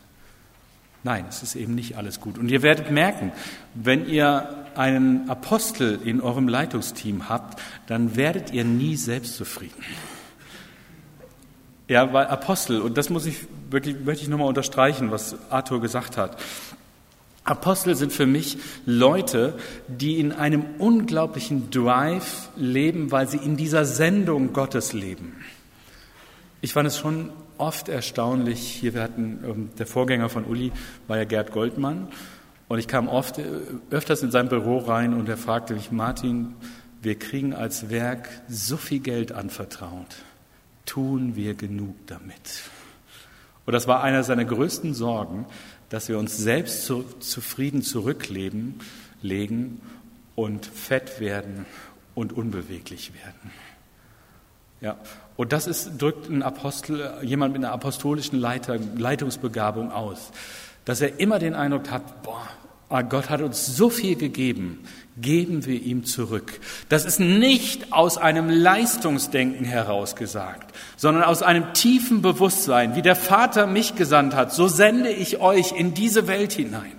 Nein, 1.07 1.27
es 1.29 1.45
ist 1.45 1.55
eben 1.55 1.77
nicht 1.77 1.97
alles 1.97 2.21
gut. 2.21 2.37
Und 2.37 2.51
ihr 2.51 2.62
werdet 2.62 2.90
merken, 2.90 3.31
wenn 3.75 4.09
ihr 4.09 4.66
einen 4.75 5.31
Apostel 5.31 6.01
in 6.05 6.21
eurem 6.21 6.49
Leitungsteam 6.49 7.29
habt, 7.29 7.62
dann 7.87 8.16
werdet 8.16 8.53
ihr 8.53 8.64
nie 8.64 8.97
selbstzufrieden. 8.97 9.85
Ja, 11.87 12.12
weil 12.12 12.27
Apostel, 12.27 12.81
und 12.81 12.99
das 12.99 13.09
muss 13.09 13.25
ich 13.25 13.37
wirklich, 13.71 13.95
möchte 14.05 14.25
ich 14.25 14.29
nochmal 14.29 14.49
unterstreichen, 14.49 15.12
was 15.12 15.37
Arthur 15.49 15.81
gesagt 15.81 16.16
hat. 16.16 16.38
Apostel 17.45 17.95
sind 17.95 18.12
für 18.12 18.27
mich 18.27 18.59
Leute, 18.85 19.57
die 19.87 20.19
in 20.19 20.33
einem 20.33 20.64
unglaublichen 20.79 21.71
Drive 21.71 22.49
leben, 22.57 23.12
weil 23.12 23.29
sie 23.29 23.37
in 23.37 23.57
dieser 23.57 23.85
Sendung 23.85 24.53
Gottes 24.53 24.92
leben. 24.92 25.37
Ich 26.62 26.73
fand 26.73 26.88
es 26.88 26.99
schon 26.99 27.31
oft 27.59 27.88
erstaunlich, 27.88 28.61
hier 28.61 28.95
wir 28.95 29.03
hatten, 29.03 29.45
ähm, 29.45 29.71
der 29.79 29.87
Vorgänger 29.87 30.29
von 30.29 30.45
Uli 30.45 30.73
war 31.09 31.16
ja 31.16 31.25
Gerd 31.25 31.53
Goldmann 31.53 32.09
und 32.69 32.79
ich 32.79 32.88
kam 32.88 33.09
oft, 33.09 33.38
äh, 33.38 33.45
öfters 33.90 34.23
in 34.23 34.31
sein 34.31 34.49
Büro 34.49 34.79
rein 34.79 35.14
und 35.14 35.29
er 35.29 35.37
fragte 35.37 35.75
mich, 35.75 35.90
Martin, 35.90 36.55
wir 37.03 37.19
kriegen 37.19 37.55
als 37.55 37.90
Werk 37.90 38.29
so 38.49 38.77
viel 38.77 39.01
Geld 39.01 39.33
anvertraut, 39.33 40.16
tun 40.87 41.37
wir 41.37 41.55
genug 41.55 41.95
damit? 42.07 42.64
Und 43.64 43.73
das 43.73 43.87
war 43.87 44.03
einer 44.03 44.23
seiner 44.23 44.45
größten 44.45 44.95
Sorgen, 44.95 45.47
dass 45.88 46.09
wir 46.09 46.19
uns 46.19 46.37
selbst 46.37 46.85
zu, 46.87 47.05
zufrieden 47.21 47.83
zurückleben, 47.83 48.81
legen 49.23 49.81
und 50.35 50.66
fett 50.66 51.21
werden 51.21 51.66
und 52.14 52.33
unbeweglich 52.33 53.12
werden. 53.14 53.51
Ja, 54.81 54.97
und 55.37 55.53
das 55.53 55.66
ist, 55.66 55.99
drückt 55.99 56.29
ein 56.29 56.42
Apostel, 56.42 57.12
jemand 57.22 57.53
mit 57.53 57.64
einer 57.64 57.72
apostolischen 57.72 58.38
Leiter, 58.38 58.79
Leitungsbegabung 58.96 59.92
aus, 59.92 60.31
dass 60.85 61.01
er 61.01 61.20
immer 61.20 61.38
den 61.38 61.55
Eindruck 61.55 61.90
hat, 61.90 62.22
boah, 62.22 62.49
Ah, 62.88 63.03
Gott 63.03 63.31
hat 63.31 63.40
uns 63.40 63.66
so 63.77 63.90
viel 63.90 64.14
gegeben, 64.14 64.85
geben 65.16 65.66
wir 65.66 65.83
ihm 65.83 66.05
zurück. 66.05 66.61
Das 66.88 67.05
ist 67.05 67.18
nicht 67.18 67.92
aus 67.92 68.16
einem 68.16 68.49
Leistungsdenken 68.49 69.64
herausgesagt, 69.64 70.72
sondern 70.96 71.25
aus 71.25 71.42
einem 71.42 71.72
tiefen 71.72 72.22
Bewusstsein, 72.22 72.94
wie 72.94 73.03
der 73.03 73.16
Vater 73.16 73.66
mich 73.66 73.96
gesandt 73.96 74.37
hat, 74.37 74.53
so 74.53 74.68
sende 74.68 75.11
ich 75.11 75.40
euch 75.40 75.72
in 75.72 75.94
diese 75.94 76.29
Welt 76.29 76.53
hinein. 76.53 76.92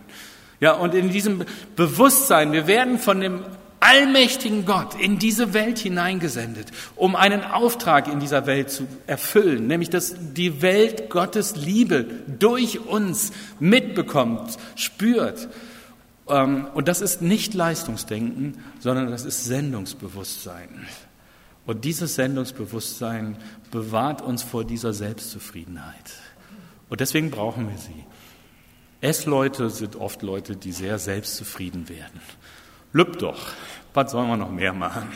Ja, 0.60 0.74
und 0.74 0.94
in 0.94 1.10
diesem 1.10 1.46
Bewusstsein, 1.78 2.52
wir 2.52 2.68
werden 2.68 3.00
von 3.00 3.22
dem 3.22 3.46
allmächtigen 3.80 4.66
Gott 4.66 5.00
in 5.00 5.20
diese 5.20 5.54
Welt 5.54 5.80
hineingesendet, 5.80 6.68
um 6.96 7.16
einen 7.16 7.44
Auftrag 7.44 8.08
in 8.08 8.20
dieser 8.20 8.46
Welt 8.46 8.70
zu 8.70 8.88
erfüllen, 9.06 9.68
nämlich 9.68 9.90
dass 9.90 10.16
die 10.34 10.62
Welt 10.62 11.10
Gottes 11.10 11.56
Liebe 11.56 12.06
durch 12.28 12.80
uns 12.80 13.32
mitbekommt, 13.60 14.58
spürt. 14.76 15.48
Ähm, 16.28 16.68
und 16.74 16.88
das 16.88 17.02
ist 17.02 17.22
nicht 17.22 17.54
Leistungsdenken, 17.54 18.58
sondern 18.80 19.12
das 19.12 19.26
ist 19.26 19.46
Sendungsbewusstsein. 19.46 20.88
Und 21.66 21.84
dieses 21.84 22.16
Sendungsbewusstsein 22.16 23.38
bewahrt 23.72 24.22
uns 24.22 24.42
vor 24.42 24.64
dieser 24.64 24.94
Selbstzufriedenheit. 24.94 26.14
Und 26.90 27.02
deswegen 27.02 27.30
brauchen 27.30 27.70
wir 27.70 27.78
sie. 27.78 28.06
S-Leute 29.02 29.70
sind 29.70 29.96
oft 29.96 30.22
Leute, 30.24 30.56
die 30.56 30.72
sehr 30.72 30.98
selbstzufrieden 30.98 31.90
werden. 31.90 32.20
Lüb 32.94 33.20
doch, 33.20 33.52
was 33.94 34.12
sollen 34.12 34.28
wir 34.28 34.38
noch 34.38 34.52
mehr 34.52 34.74
machen? 34.74 35.10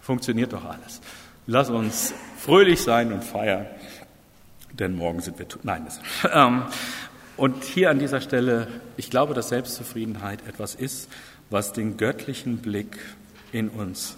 Funktioniert 0.00 0.52
doch 0.52 0.64
alles. 0.64 1.00
Lass 1.46 1.70
uns 1.70 2.14
fröhlich 2.38 2.80
sein 2.82 3.12
und 3.12 3.24
feiern, 3.24 3.66
denn 4.72 4.96
morgen 4.96 5.20
sind 5.20 5.38
wir. 5.38 5.46
Nein, 5.62 5.84
das, 5.84 6.00
ähm, 6.32 6.62
und 7.36 7.64
hier 7.64 7.90
an 7.90 7.98
dieser 7.98 8.20
Stelle, 8.20 8.68
ich 8.96 9.10
glaube, 9.10 9.34
dass 9.34 9.48
Selbstzufriedenheit 9.48 10.46
etwas 10.46 10.74
ist, 10.74 11.08
was 11.48 11.72
den 11.72 11.96
göttlichen 11.96 12.58
Blick 12.58 12.98
in 13.50 13.68
uns 13.68 14.16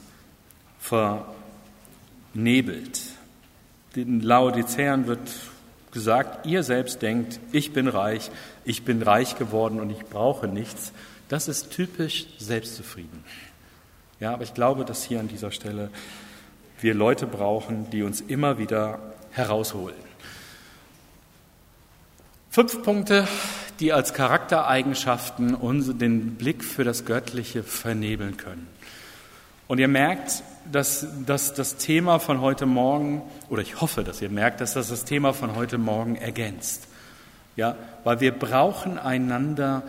vernebelt. 2.34 3.00
Den 3.94 4.20
Laodicäern 4.20 5.06
wird 5.06 5.20
gesagt, 5.92 6.46
ihr 6.46 6.62
selbst 6.62 7.02
denkt, 7.02 7.38
ich 7.52 7.72
bin 7.72 7.86
reich, 7.86 8.30
ich 8.64 8.84
bin 8.84 9.02
reich 9.02 9.36
geworden 9.36 9.80
und 9.80 9.90
ich 9.90 10.04
brauche 10.06 10.48
nichts. 10.48 10.92
Das 11.32 11.48
ist 11.48 11.70
typisch 11.70 12.26
selbstzufrieden. 12.36 13.24
Ja, 14.20 14.34
aber 14.34 14.42
ich 14.42 14.52
glaube, 14.52 14.84
dass 14.84 15.02
hier 15.02 15.18
an 15.18 15.28
dieser 15.28 15.50
Stelle 15.50 15.88
wir 16.82 16.92
Leute 16.92 17.26
brauchen, 17.26 17.88
die 17.88 18.02
uns 18.02 18.20
immer 18.20 18.58
wieder 18.58 18.98
herausholen. 19.30 19.96
Fünf 22.50 22.82
Punkte, 22.82 23.26
die 23.80 23.94
als 23.94 24.12
Charaktereigenschaften 24.12 25.54
uns 25.54 25.96
den 25.96 26.34
Blick 26.34 26.62
für 26.62 26.84
das 26.84 27.06
Göttliche 27.06 27.62
vernebeln 27.62 28.36
können. 28.36 28.68
Und 29.68 29.78
ihr 29.78 29.88
merkt, 29.88 30.42
dass, 30.70 31.06
dass 31.24 31.54
das 31.54 31.76
Thema 31.76 32.18
von 32.18 32.42
heute 32.42 32.66
Morgen, 32.66 33.22
oder 33.48 33.62
ich 33.62 33.80
hoffe, 33.80 34.04
dass 34.04 34.20
ihr 34.20 34.28
merkt, 34.28 34.60
dass 34.60 34.74
das 34.74 34.90
das 34.90 35.06
Thema 35.06 35.32
von 35.32 35.56
heute 35.56 35.78
Morgen 35.78 36.16
ergänzt. 36.16 36.88
Ja, 37.56 37.76
weil 38.04 38.20
wir 38.20 38.32
brauchen 38.32 38.98
einander, 38.98 39.82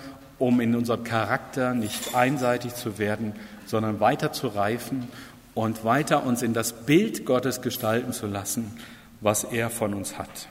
um 0.44 0.60
in 0.60 0.76
unserem 0.76 1.06
Charakter 1.06 1.74
nicht 1.74 2.16
einseitig 2.16 2.76
zu 2.76 2.98
werden, 2.98 3.34
sondern 3.66 4.02
weiter 4.02 4.34
zu 4.34 4.48
reifen 4.48 5.08
und 5.54 5.86
weiter 5.86 6.26
uns 6.26 6.42
in 6.42 6.54
das 6.54 6.86
Bild 6.86 7.26
Gottes 7.26 7.62
gestalten 7.62 8.12
zu 8.12 8.28
lassen, 8.28 8.78
was 9.22 9.46
er 9.46 9.70
von 9.70 9.94
uns 9.94 10.18
hat. 10.18 10.50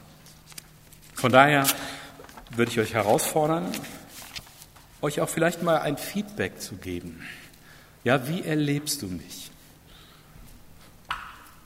Von 1.12 1.30
daher 1.30 1.66
würde 2.57 2.70
ich 2.70 2.80
euch 2.80 2.95
herausfordern, 2.95 3.66
euch 5.03 5.20
auch 5.20 5.28
vielleicht 5.28 5.62
mal 5.62 5.78
ein 5.78 5.99
Feedback 5.99 6.59
zu 6.62 6.76
geben. 6.76 7.20
Ja, 8.03 8.26
wie 8.28 8.43
erlebst 8.43 9.03
du 9.03 9.09
mich? 9.09 9.51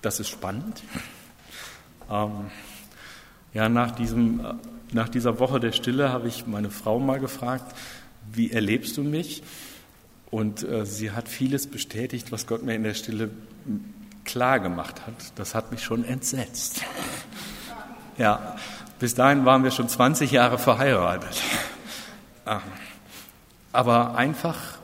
Das 0.02 0.18
ist 0.18 0.30
spannend. 0.30 0.82
Ähm, 2.10 2.50
ja, 3.54 3.68
nach, 3.68 3.92
diesem, 3.92 4.40
äh, 4.40 4.54
nach 4.92 5.08
dieser 5.08 5.38
Woche 5.38 5.60
der 5.60 5.72
Stille 5.72 6.12
habe 6.12 6.26
ich 6.26 6.46
meine 6.48 6.70
Frau 6.70 6.98
mal 6.98 7.20
gefragt, 7.20 7.74
wie 8.32 8.50
erlebst 8.50 8.96
du 8.96 9.02
mich? 9.02 9.42
Und 10.30 10.62
äh, 10.62 10.84
sie 10.84 11.12
hat 11.12 11.28
vieles 11.28 11.66
bestätigt, 11.66 12.32
was 12.32 12.46
Gott 12.46 12.62
mir 12.62 12.74
in 12.74 12.82
der 12.82 12.94
Stille 12.94 13.30
klar 14.24 14.60
gemacht 14.60 15.06
hat. 15.06 15.14
Das 15.36 15.54
hat 15.54 15.70
mich 15.70 15.82
schon 15.82 16.04
entsetzt. 16.04 16.82
Ja, 18.18 18.56
bis 18.98 19.14
dahin 19.14 19.44
waren 19.44 19.62
wir 19.62 19.70
schon 19.70 19.90
20 19.90 20.30
Jahre 20.30 20.56
verheiratet. 20.56 21.38
Ah. 22.46 22.62
Aber 23.72 24.16
einfach 24.16 24.78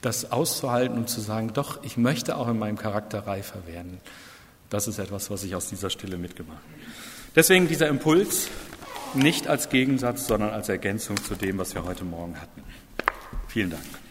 das 0.00 0.30
auszuhalten 0.30 0.96
und 0.96 1.08
zu 1.08 1.20
sagen, 1.20 1.52
doch, 1.52 1.82
ich 1.82 1.96
möchte 1.96 2.36
auch 2.36 2.46
in 2.46 2.56
meinem 2.56 2.78
Charakter 2.78 3.26
reifer 3.26 3.66
werden. 3.66 4.00
Das 4.70 4.86
ist 4.86 4.98
etwas, 4.98 5.28
was 5.28 5.42
ich 5.42 5.56
aus 5.56 5.68
dieser 5.68 5.90
Stille 5.90 6.18
mitgemacht 6.18 6.58
habe. 6.58 6.92
Deswegen 7.34 7.66
dieser 7.66 7.88
Impuls 7.88 8.48
nicht 9.14 9.48
als 9.48 9.68
Gegensatz, 9.68 10.26
sondern 10.26 10.50
als 10.50 10.68
Ergänzung 10.68 11.22
zu 11.22 11.34
dem, 11.34 11.58
was 11.58 11.74
wir 11.74 11.84
heute 11.84 12.04
Morgen 12.04 12.40
hatten. 12.40 12.62
Vielen 13.48 13.70
Dank. 13.70 14.01